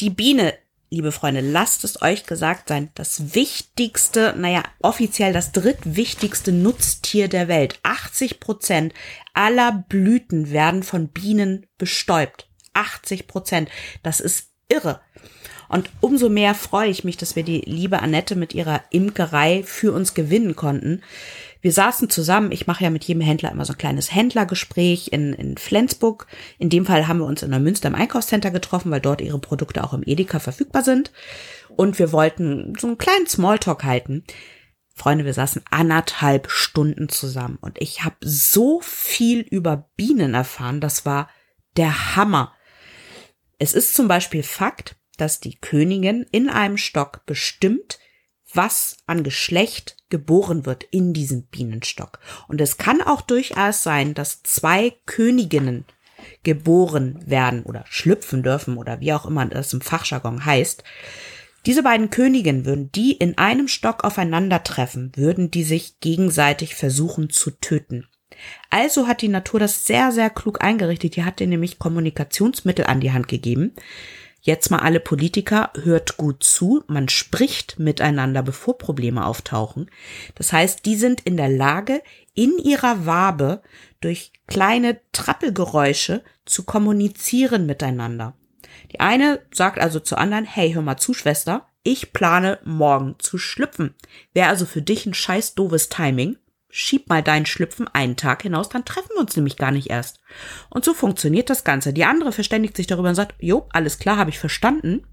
Die 0.00 0.10
Biene, 0.10 0.52
liebe 0.92 1.10
Freunde, 1.10 1.40
lasst 1.40 1.84
es 1.84 2.02
euch 2.02 2.26
gesagt 2.26 2.68
sein, 2.68 2.90
das 2.94 3.34
wichtigste, 3.34 4.34
naja, 4.36 4.62
offiziell 4.82 5.32
das 5.32 5.50
drittwichtigste 5.50 6.52
Nutztier 6.52 7.28
der 7.28 7.48
Welt. 7.48 7.80
80 7.82 8.40
Prozent 8.40 8.92
aller 9.32 9.84
Blüten 9.88 10.50
werden 10.50 10.82
von 10.82 11.08
Bienen 11.08 11.66
bestäubt. 11.78 12.46
80 12.74 13.26
Prozent. 13.26 13.70
Das 14.02 14.20
ist 14.20 14.50
irre. 14.68 15.00
Und 15.68 15.88
umso 16.02 16.28
mehr 16.28 16.54
freue 16.54 16.90
ich 16.90 17.04
mich, 17.04 17.16
dass 17.16 17.36
wir 17.36 17.42
die 17.42 17.62
liebe 17.62 18.00
Annette 18.00 18.36
mit 18.36 18.52
ihrer 18.52 18.82
Imkerei 18.90 19.62
für 19.64 19.92
uns 19.92 20.12
gewinnen 20.12 20.54
konnten. 20.56 21.02
Wir 21.62 21.72
saßen 21.72 22.10
zusammen, 22.10 22.50
ich 22.50 22.66
mache 22.66 22.82
ja 22.82 22.90
mit 22.90 23.04
jedem 23.04 23.22
Händler 23.22 23.52
immer 23.52 23.64
so 23.64 23.72
ein 23.72 23.78
kleines 23.78 24.12
Händlergespräch 24.12 25.08
in, 25.12 25.32
in 25.32 25.56
Flensburg. 25.56 26.26
In 26.58 26.70
dem 26.70 26.84
Fall 26.84 27.06
haben 27.06 27.20
wir 27.20 27.26
uns 27.26 27.42
in 27.42 27.52
der 27.52 27.60
Münster 27.60 27.88
im 27.88 27.94
Einkaufscenter 27.94 28.50
getroffen, 28.50 28.90
weil 28.90 29.00
dort 29.00 29.20
ihre 29.20 29.38
Produkte 29.38 29.84
auch 29.84 29.92
im 29.92 30.02
Edeka 30.04 30.40
verfügbar 30.40 30.82
sind. 30.82 31.12
Und 31.68 32.00
wir 32.00 32.10
wollten 32.10 32.74
so 32.78 32.88
einen 32.88 32.98
kleinen 32.98 33.28
Smalltalk 33.28 33.84
halten. 33.84 34.24
Freunde, 34.94 35.24
wir 35.24 35.34
saßen 35.34 35.62
anderthalb 35.70 36.50
Stunden 36.50 37.08
zusammen 37.08 37.58
und 37.60 37.80
ich 37.80 38.04
habe 38.04 38.16
so 38.20 38.80
viel 38.82 39.40
über 39.40 39.88
Bienen 39.96 40.34
erfahren, 40.34 40.80
das 40.80 41.06
war 41.06 41.30
der 41.76 42.16
Hammer. 42.16 42.52
Es 43.58 43.72
ist 43.72 43.94
zum 43.94 44.08
Beispiel 44.08 44.42
Fakt, 44.42 44.96
dass 45.16 45.40
die 45.40 45.56
Königin 45.56 46.26
in 46.30 46.50
einem 46.50 46.76
Stock 46.76 47.24
bestimmt, 47.24 47.98
was 48.54 48.98
an 49.06 49.22
Geschlecht 49.22 49.96
geboren 50.10 50.66
wird 50.66 50.84
in 50.84 51.12
diesem 51.12 51.44
Bienenstock. 51.44 52.18
Und 52.48 52.60
es 52.60 52.76
kann 52.76 53.00
auch 53.00 53.22
durchaus 53.22 53.82
sein, 53.82 54.14
dass 54.14 54.42
zwei 54.42 54.94
Königinnen 55.06 55.84
geboren 56.42 57.18
werden 57.26 57.62
oder 57.62 57.84
schlüpfen 57.88 58.42
dürfen 58.42 58.76
oder 58.76 59.00
wie 59.00 59.12
auch 59.12 59.26
immer 59.26 59.46
das 59.46 59.72
im 59.72 59.80
Fachjargon 59.80 60.44
heißt. 60.44 60.84
Diese 61.66 61.82
beiden 61.82 62.10
Königinnen 62.10 62.64
würden 62.64 62.90
die 62.92 63.12
in 63.12 63.38
einem 63.38 63.68
Stock 63.68 64.04
aufeinandertreffen, 64.04 65.12
würden 65.14 65.50
die 65.50 65.62
sich 65.62 66.00
gegenseitig 66.00 66.74
versuchen 66.74 67.30
zu 67.30 67.52
töten. 67.52 68.08
Also 68.70 69.06
hat 69.06 69.22
die 69.22 69.28
Natur 69.28 69.60
das 69.60 69.86
sehr, 69.86 70.10
sehr 70.10 70.30
klug 70.30 70.64
eingerichtet. 70.64 71.14
Die 71.16 71.24
hat 71.24 71.38
dir 71.38 71.46
nämlich 71.46 71.78
Kommunikationsmittel 71.78 72.86
an 72.86 73.00
die 73.00 73.12
Hand 73.12 73.28
gegeben, 73.28 73.74
Jetzt 74.44 74.72
mal 74.72 74.80
alle 74.80 74.98
Politiker, 74.98 75.70
hört 75.84 76.16
gut 76.16 76.42
zu, 76.42 76.82
man 76.88 77.08
spricht 77.08 77.78
miteinander, 77.78 78.42
bevor 78.42 78.76
Probleme 78.76 79.24
auftauchen. 79.24 79.88
Das 80.34 80.52
heißt, 80.52 80.84
die 80.84 80.96
sind 80.96 81.20
in 81.20 81.36
der 81.36 81.48
Lage, 81.48 82.02
in 82.34 82.58
ihrer 82.58 83.06
Wabe 83.06 83.62
durch 84.00 84.32
kleine 84.48 85.00
Trappelgeräusche 85.12 86.24
zu 86.44 86.64
kommunizieren 86.64 87.66
miteinander. 87.66 88.34
Die 88.90 88.98
eine 88.98 89.40
sagt 89.54 89.78
also 89.78 90.00
zur 90.00 90.18
anderen, 90.18 90.44
hey, 90.44 90.72
hör 90.72 90.82
mal 90.82 90.96
zu, 90.96 91.14
Schwester, 91.14 91.68
ich 91.84 92.12
plane 92.12 92.58
morgen 92.64 93.14
zu 93.20 93.38
schlüpfen. 93.38 93.94
Wäre 94.34 94.48
also 94.48 94.66
für 94.66 94.82
dich 94.82 95.06
ein 95.06 95.14
scheiß 95.14 95.54
doofes 95.54 95.88
Timing 95.88 96.36
schieb 96.74 97.10
mal 97.10 97.22
deinen 97.22 97.44
Schlüpfen 97.44 97.86
einen 97.86 98.16
Tag 98.16 98.42
hinaus, 98.42 98.70
dann 98.70 98.86
treffen 98.86 99.10
wir 99.14 99.20
uns 99.20 99.36
nämlich 99.36 99.58
gar 99.58 99.70
nicht 99.70 99.90
erst. 99.90 100.20
Und 100.70 100.86
so 100.86 100.94
funktioniert 100.94 101.50
das 101.50 101.64
Ganze. 101.64 101.92
Die 101.92 102.06
andere 102.06 102.32
verständigt 102.32 102.78
sich 102.78 102.86
darüber 102.86 103.10
und 103.10 103.14
sagt, 103.14 103.34
jo, 103.40 103.68
alles 103.74 103.98
klar, 103.98 104.16
habe 104.16 104.30
ich 104.30 104.38
verstanden. 104.38 105.06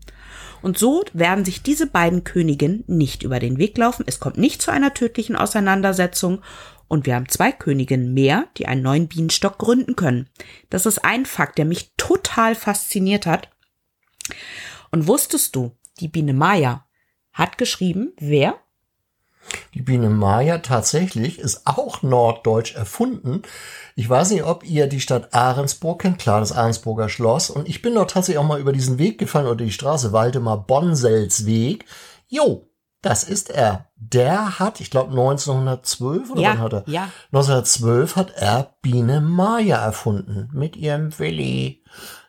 Und 0.61 0.77
so 0.77 1.03
werden 1.11 1.43
sich 1.43 1.61
diese 1.61 1.85
beiden 1.85 2.23
Königinnen 2.23 2.85
nicht 2.87 3.23
über 3.23 3.39
den 3.39 3.57
Weg 3.57 3.77
laufen. 3.77 4.05
Es 4.07 4.21
kommt 4.21 4.37
nicht 4.37 4.61
zu 4.61 4.71
einer 4.71 4.93
tödlichen 4.93 5.35
Auseinandersetzung. 5.35 6.41
Und 6.87 7.05
wir 7.05 7.15
haben 7.15 7.27
zwei 7.27 7.51
Königinnen 7.51 8.13
mehr, 8.13 8.47
die 8.57 8.65
einen 8.65 8.81
neuen 8.81 9.09
Bienenstock 9.09 9.57
gründen 9.57 9.97
können. 9.97 10.29
Das 10.69 10.85
ist 10.85 11.03
ein 11.03 11.25
Fakt, 11.25 11.57
der 11.57 11.65
mich 11.65 11.91
total 11.97 12.55
fasziniert 12.55 13.25
hat. 13.25 13.49
Und 14.91 15.07
wusstest 15.07 15.57
du, 15.57 15.77
die 15.99 16.07
Biene 16.07 16.33
Maya 16.33 16.87
hat 17.33 17.57
geschrieben, 17.57 18.13
wer 18.17 18.57
die 19.73 19.81
Biene 19.81 20.09
Maya 20.09 20.59
tatsächlich 20.59 21.39
ist 21.39 21.61
auch 21.65 22.01
norddeutsch 22.01 22.75
erfunden. 22.75 23.41
Ich 23.95 24.09
weiß 24.09 24.31
nicht, 24.31 24.43
ob 24.43 24.63
ihr 24.63 24.87
die 24.87 24.99
Stadt 25.01 25.33
Ahrensburg 25.33 26.01
kennt. 26.01 26.19
Klar, 26.19 26.39
das 26.39 26.51
Ahrensburger 26.51 27.09
Schloss. 27.09 27.49
Und 27.49 27.67
ich 27.67 27.81
bin 27.81 27.95
dort 27.95 28.11
tatsächlich 28.11 28.39
auch 28.39 28.47
mal 28.47 28.59
über 28.59 28.71
diesen 28.73 28.97
Weg 28.97 29.17
gefallen 29.17 29.47
oder 29.47 29.63
die 29.65 29.71
Straße 29.71 30.13
Waldemar 30.13 30.65
Bonselsweg. 30.65 31.85
Jo, 32.27 32.69
das 33.01 33.23
ist 33.23 33.49
er. 33.49 33.87
Der 33.95 34.59
hat, 34.59 34.79
ich 34.81 34.89
glaube 34.91 35.11
1912 35.11 36.31
oder 36.31 36.41
Ja, 36.41 36.49
wann 36.49 36.59
hat 36.59 36.73
er? 36.73 36.83
ja. 36.87 37.09
1912 37.31 38.15
hat 38.15 38.31
er 38.35 38.75
Biene 38.81 39.21
Maya 39.21 39.77
erfunden 39.77 40.49
mit 40.53 40.75
ihrem 40.75 41.17
Willi. 41.19 41.83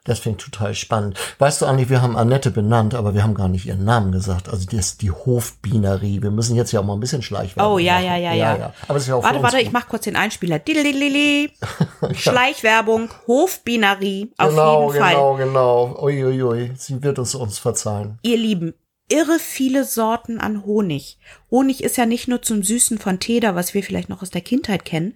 Das 0.04 0.18
finde 0.20 0.38
ich 0.38 0.44
total 0.50 0.74
spannend. 0.74 1.18
Weißt 1.38 1.60
du, 1.60 1.66
Andi, 1.66 1.90
wir 1.90 2.00
haben 2.00 2.16
Annette 2.16 2.50
benannt, 2.50 2.94
aber 2.94 3.14
wir 3.14 3.22
haben 3.22 3.34
gar 3.34 3.48
nicht 3.48 3.66
ihren 3.66 3.84
Namen 3.84 4.12
gesagt. 4.12 4.48
Also 4.48 4.64
das 4.64 4.74
ist 4.86 5.02
die 5.02 5.10
Hofbienerie. 5.10 6.22
Wir 6.22 6.30
müssen 6.30 6.56
jetzt 6.56 6.72
ja 6.72 6.80
auch 6.80 6.84
mal 6.84 6.94
ein 6.94 7.00
bisschen 7.00 7.20
Schleichwerbung 7.22 7.74
Oh, 7.74 7.78
ja, 7.78 7.94
machen. 7.94 8.06
ja, 8.06 8.16
ja, 8.16 8.32
ja. 8.34 8.72
Aber 8.88 8.96
ist 8.98 9.08
ja 9.08 9.16
auch 9.16 9.22
Warte, 9.22 9.42
warte, 9.42 9.60
ich 9.60 9.72
mach 9.72 9.88
kurz 9.88 10.04
den 10.04 10.16
Einspieler. 10.16 10.58
Schleichwerbung, 12.14 13.10
Hofbienerie, 13.26 14.32
auf 14.38 14.48
genau, 14.50 14.90
jeden 14.92 15.02
Fall. 15.04 15.12
genau, 15.14 15.36
genau. 15.36 16.02
Uiuiui, 16.02 16.72
sie 16.76 17.02
wird 17.02 17.18
es 17.18 17.34
uns 17.34 17.58
verzeihen. 17.58 18.18
Ihr 18.22 18.38
Lieben, 18.38 18.74
irre 19.08 19.38
viele 19.38 19.84
Sorten 19.84 20.40
an 20.40 20.64
Honig. 20.64 21.18
Honig 21.50 21.82
ist 21.84 21.96
ja 21.96 22.06
nicht 22.06 22.28
nur 22.28 22.42
zum 22.42 22.62
Süßen 22.62 22.98
von 22.98 23.18
Teder, 23.20 23.54
was 23.54 23.74
wir 23.74 23.82
vielleicht 23.82 24.08
noch 24.08 24.22
aus 24.22 24.30
der 24.30 24.40
Kindheit 24.40 24.84
kennen. 24.84 25.14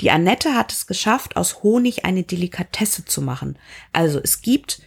Die 0.00 0.10
Annette 0.10 0.54
hat 0.54 0.72
es 0.72 0.86
geschafft, 0.86 1.36
aus 1.36 1.62
Honig 1.62 2.04
eine 2.04 2.22
Delikatesse 2.22 3.04
zu 3.04 3.22
machen. 3.22 3.58
Also 3.92 4.20
es 4.22 4.42
gibt, 4.42 4.82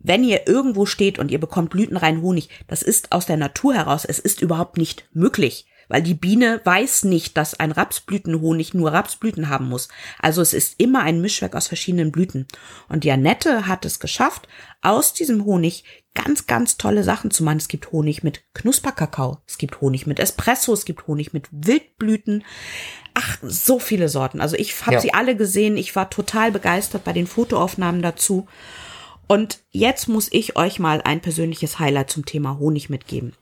wenn 0.00 0.24
ihr 0.24 0.48
irgendwo 0.48 0.86
steht 0.86 1.18
und 1.18 1.30
ihr 1.30 1.40
bekommt 1.40 1.70
blütenrein 1.70 2.22
Honig, 2.22 2.48
das 2.66 2.82
ist 2.82 3.12
aus 3.12 3.26
der 3.26 3.36
Natur 3.36 3.74
heraus, 3.74 4.04
es 4.04 4.18
ist 4.18 4.40
überhaupt 4.40 4.76
nicht 4.76 5.08
möglich. 5.12 5.66
Weil 5.90 6.02
die 6.02 6.14
Biene 6.14 6.60
weiß 6.62 7.02
nicht, 7.02 7.36
dass 7.36 7.58
ein 7.58 7.72
Rapsblütenhonig 7.72 8.74
nur 8.74 8.92
Rapsblüten 8.92 9.48
haben 9.48 9.68
muss. 9.68 9.88
Also 10.20 10.40
es 10.40 10.54
ist 10.54 10.78
immer 10.78 11.00
ein 11.00 11.20
Mischwerk 11.20 11.56
aus 11.56 11.66
verschiedenen 11.66 12.12
Blüten. 12.12 12.46
Und 12.88 13.02
die 13.02 13.10
Annette 13.10 13.66
hat 13.66 13.84
es 13.84 13.98
geschafft, 13.98 14.46
aus 14.82 15.14
diesem 15.14 15.44
Honig 15.44 15.82
ganz, 16.14 16.46
ganz 16.46 16.76
tolle 16.76 17.02
Sachen 17.02 17.32
zu 17.32 17.42
machen. 17.42 17.58
Es 17.58 17.66
gibt 17.66 17.90
Honig 17.90 18.22
mit 18.22 18.44
Knusperkakao, 18.54 19.38
es 19.48 19.58
gibt 19.58 19.80
Honig 19.80 20.06
mit 20.06 20.20
Espresso, 20.20 20.72
es 20.72 20.84
gibt 20.84 21.08
Honig 21.08 21.32
mit 21.32 21.48
Wildblüten. 21.50 22.44
Ach, 23.14 23.38
so 23.42 23.78
viele 23.78 24.08
Sorten. 24.08 24.40
Also 24.40 24.56
ich 24.56 24.80
habe 24.82 24.94
Ja. 24.94 25.00
sie 25.00 25.14
alle 25.14 25.36
gesehen. 25.36 25.76
Ich 25.76 25.96
war 25.96 26.10
total 26.10 26.52
begeistert 26.52 27.04
bei 27.04 27.12
den 27.12 27.26
Fotoaufnahmen 27.26 28.02
dazu. 28.02 28.46
Und 29.26 29.60
jetzt 29.70 30.08
muss 30.08 30.28
ich 30.32 30.56
euch 30.56 30.78
mal 30.78 31.00
ein 31.02 31.20
persönliches 31.20 31.78
Highlight 31.78 32.10
zum 32.10 32.24
Thema 32.26 32.58
Honig 32.58 32.90
mitgeben. 32.90 33.34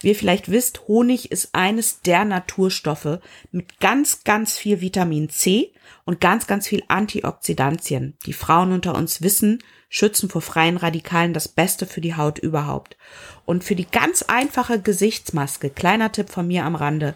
Wie 0.00 0.08
ihr 0.08 0.16
vielleicht 0.16 0.50
wisst, 0.50 0.88
Honig 0.88 1.30
ist 1.30 1.50
eines 1.52 2.00
der 2.00 2.24
Naturstoffe 2.24 3.20
mit 3.52 3.78
ganz, 3.78 4.24
ganz 4.24 4.58
viel 4.58 4.80
Vitamin 4.80 5.28
C 5.28 5.72
und 6.04 6.20
ganz, 6.20 6.48
ganz 6.48 6.66
viel 6.66 6.82
Antioxidantien. 6.88 8.16
Die 8.26 8.32
Frauen 8.32 8.72
unter 8.72 8.96
uns 8.96 9.22
wissen, 9.22 9.62
schützen 9.88 10.28
vor 10.28 10.42
freien 10.42 10.76
Radikalen 10.76 11.34
das 11.34 11.46
Beste 11.46 11.86
für 11.86 12.00
die 12.00 12.16
Haut 12.16 12.40
überhaupt. 12.40 12.96
Und 13.44 13.62
für 13.62 13.76
die 13.76 13.86
ganz 13.86 14.22
einfache 14.22 14.80
Gesichtsmaske, 14.80 15.70
kleiner 15.70 16.10
Tipp 16.10 16.30
von 16.30 16.48
mir 16.48 16.64
am 16.64 16.74
Rande, 16.74 17.14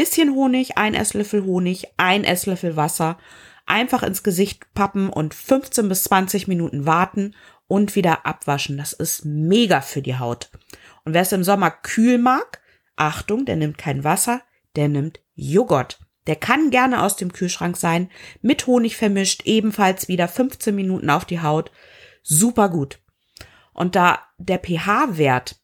bisschen 0.00 0.34
Honig, 0.34 0.78
ein 0.78 0.94
Esslöffel 0.94 1.44
Honig, 1.44 1.88
ein 1.98 2.24
Esslöffel 2.24 2.74
Wasser, 2.74 3.18
einfach 3.66 4.02
ins 4.02 4.22
Gesicht 4.22 4.72
pappen 4.72 5.10
und 5.10 5.34
15 5.34 5.90
bis 5.90 6.04
20 6.04 6.48
Minuten 6.48 6.86
warten 6.86 7.36
und 7.66 7.94
wieder 7.96 8.24
abwaschen. 8.24 8.78
Das 8.78 8.94
ist 8.94 9.26
mega 9.26 9.82
für 9.82 10.00
die 10.00 10.18
Haut. 10.18 10.50
Und 11.04 11.12
wer 11.12 11.20
es 11.20 11.32
im 11.32 11.44
Sommer 11.44 11.70
kühl 11.70 12.16
mag, 12.16 12.62
Achtung, 12.96 13.44
der 13.44 13.56
nimmt 13.56 13.76
kein 13.76 14.02
Wasser, 14.02 14.40
der 14.74 14.88
nimmt 14.88 15.20
Joghurt. 15.34 16.00
Der 16.26 16.36
kann 16.36 16.70
gerne 16.70 17.02
aus 17.02 17.16
dem 17.16 17.30
Kühlschrank 17.34 17.76
sein, 17.76 18.10
mit 18.40 18.66
Honig 18.66 18.96
vermischt, 18.96 19.42
ebenfalls 19.44 20.08
wieder 20.08 20.28
15 20.28 20.74
Minuten 20.74 21.10
auf 21.10 21.26
die 21.26 21.42
Haut. 21.42 21.70
Super 22.22 22.70
gut. 22.70 23.00
Und 23.74 23.96
da 23.96 24.20
der 24.38 24.60
pH-Wert 24.60 25.59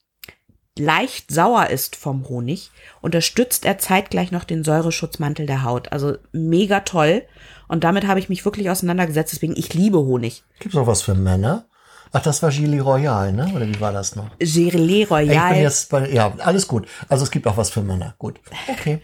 leicht 0.78 1.30
sauer 1.30 1.68
ist 1.70 1.96
vom 1.96 2.28
Honig, 2.28 2.70
unterstützt 3.00 3.64
er 3.64 3.78
zeitgleich 3.78 4.30
noch 4.32 4.44
den 4.44 4.64
Säureschutzmantel 4.64 5.46
der 5.46 5.62
Haut. 5.62 5.92
Also 5.92 6.16
mega 6.32 6.80
toll. 6.80 7.22
Und 7.68 7.84
damit 7.84 8.06
habe 8.06 8.20
ich 8.20 8.28
mich 8.28 8.44
wirklich 8.44 8.70
auseinandergesetzt. 8.70 9.32
Deswegen, 9.32 9.56
ich 9.56 9.74
liebe 9.74 9.98
Honig. 9.98 10.44
Gibt's 10.60 10.76
noch 10.76 10.86
was 10.86 11.02
für 11.02 11.14
Männer? 11.14 11.66
Ach, 12.12 12.22
das 12.22 12.42
war 12.42 12.50
Gilet 12.50 12.84
Royal, 12.84 13.32
ne? 13.32 13.52
Oder 13.54 13.66
wie 13.66 13.80
war 13.80 13.92
das 13.92 14.14
noch? 14.16 14.30
Gilet 14.38 15.02
Ich 15.02 15.08
bin 15.08 15.16
Royal. 15.16 15.56
jetzt 15.56 15.90
bei, 15.90 16.08
ja, 16.08 16.32
alles 16.38 16.68
gut. 16.68 16.86
Also 17.08 17.24
es 17.24 17.30
gibt 17.30 17.46
auch 17.46 17.56
was 17.56 17.70
für 17.70 17.82
Männer. 17.82 18.14
Gut. 18.18 18.40
Okay. 18.68 19.00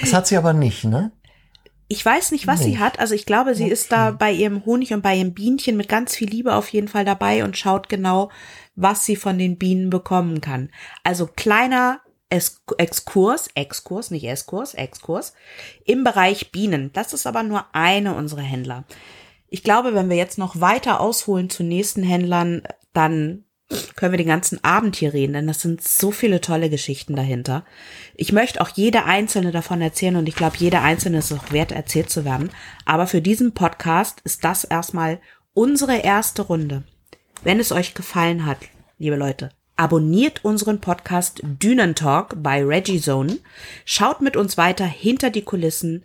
Das 0.00 0.12
hat 0.14 0.26
sie 0.26 0.36
aber 0.36 0.52
nicht, 0.52 0.84
ne? 0.84 1.10
Ich 1.94 2.04
weiß 2.04 2.32
nicht, 2.32 2.48
was 2.48 2.58
sie 2.58 2.70
Nicht. 2.70 2.80
hat. 2.80 2.98
Also 2.98 3.14
ich 3.14 3.24
glaube, 3.24 3.54
sie 3.54 3.68
ist 3.68 3.92
da 3.92 4.10
bei 4.10 4.32
ihrem 4.32 4.66
Honig 4.66 4.92
und 4.92 5.00
bei 5.00 5.14
ihrem 5.14 5.32
Bienchen 5.32 5.76
mit 5.76 5.88
ganz 5.88 6.16
viel 6.16 6.28
Liebe 6.28 6.56
auf 6.56 6.68
jeden 6.70 6.88
Fall 6.88 7.04
dabei 7.04 7.44
und 7.44 7.56
schaut 7.56 7.88
genau, 7.88 8.32
was 8.74 9.04
sie 9.04 9.14
von 9.14 9.38
den 9.38 9.58
Bienen 9.58 9.90
bekommen 9.90 10.40
kann. 10.40 10.70
Also 11.04 11.28
kleiner 11.28 12.00
Es 12.30 12.62
Exkurs, 12.78 13.48
Exkurs, 13.54 14.10
nicht 14.10 14.24
Eskurs, 14.24 14.74
Exkurs 14.74 15.34
im 15.84 16.02
Bereich 16.02 16.50
Bienen. 16.50 16.90
Das 16.92 17.12
ist 17.12 17.28
aber 17.28 17.44
nur 17.44 17.64
eine 17.72 18.16
unserer 18.16 18.42
Händler. 18.42 18.82
Ich 19.46 19.62
glaube, 19.62 19.94
wenn 19.94 20.10
wir 20.10 20.16
jetzt 20.16 20.36
noch 20.36 20.60
weiter 20.60 21.00
ausholen 21.00 21.48
zu 21.48 21.62
nächsten 21.62 22.02
Händlern, 22.02 22.62
dann 22.92 23.44
können 23.96 24.12
wir 24.12 24.18
den 24.18 24.26
ganzen 24.26 24.62
Abend 24.62 24.96
hier 24.96 25.12
reden, 25.12 25.34
denn 25.34 25.46
das 25.46 25.60
sind 25.60 25.82
so 25.82 26.10
viele 26.10 26.40
tolle 26.40 26.70
Geschichten 26.70 27.16
dahinter. 27.16 27.64
Ich 28.14 28.32
möchte 28.32 28.60
auch 28.60 28.68
jede 28.68 29.04
einzelne 29.04 29.52
davon 29.52 29.80
erzählen 29.80 30.16
und 30.16 30.28
ich 30.28 30.36
glaube, 30.36 30.56
jede 30.58 30.80
einzelne 30.80 31.18
ist 31.18 31.32
auch 31.32 31.52
wert, 31.52 31.72
erzählt 31.72 32.10
zu 32.10 32.24
werden. 32.24 32.50
Aber 32.84 33.06
für 33.06 33.20
diesen 33.20 33.52
Podcast 33.52 34.20
ist 34.24 34.44
das 34.44 34.64
erstmal 34.64 35.20
unsere 35.52 35.98
erste 35.98 36.42
Runde. 36.42 36.82
Wenn 37.42 37.60
es 37.60 37.72
euch 37.72 37.94
gefallen 37.94 38.46
hat, 38.46 38.58
liebe 38.98 39.16
Leute, 39.16 39.50
abonniert 39.76 40.44
unseren 40.44 40.80
Podcast 40.80 41.40
Dünentalk 41.42 42.42
bei 42.42 42.64
Regizone. 42.64 43.38
Schaut 43.84 44.20
mit 44.20 44.36
uns 44.36 44.56
weiter 44.56 44.86
hinter 44.86 45.30
die 45.30 45.42
Kulissen. 45.42 46.04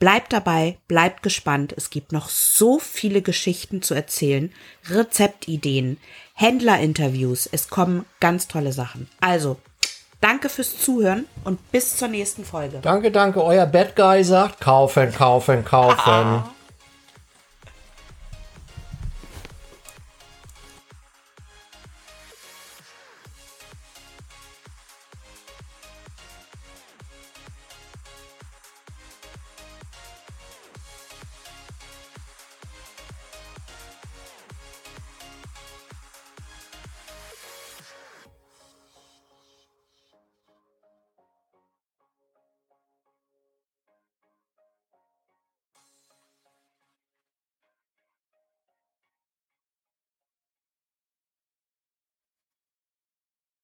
Bleibt 0.00 0.32
dabei, 0.32 0.78
bleibt 0.88 1.22
gespannt. 1.22 1.74
Es 1.76 1.90
gibt 1.90 2.10
noch 2.10 2.30
so 2.30 2.78
viele 2.78 3.20
Geschichten 3.20 3.82
zu 3.82 3.92
erzählen, 3.92 4.50
Rezeptideen, 4.88 5.98
Händlerinterviews. 6.32 7.46
Es 7.52 7.68
kommen 7.68 8.06
ganz 8.18 8.48
tolle 8.48 8.72
Sachen. 8.72 9.10
Also, 9.20 9.58
danke 10.22 10.48
fürs 10.48 10.78
Zuhören 10.78 11.26
und 11.44 11.70
bis 11.70 11.98
zur 11.98 12.08
nächsten 12.08 12.46
Folge. 12.46 12.78
Danke, 12.80 13.10
danke. 13.10 13.44
Euer 13.44 13.66
Bad 13.66 13.94
Guy 13.94 14.24
sagt 14.24 14.62
kaufen, 14.62 15.12
kaufen, 15.12 15.66
kaufen. 15.66 16.44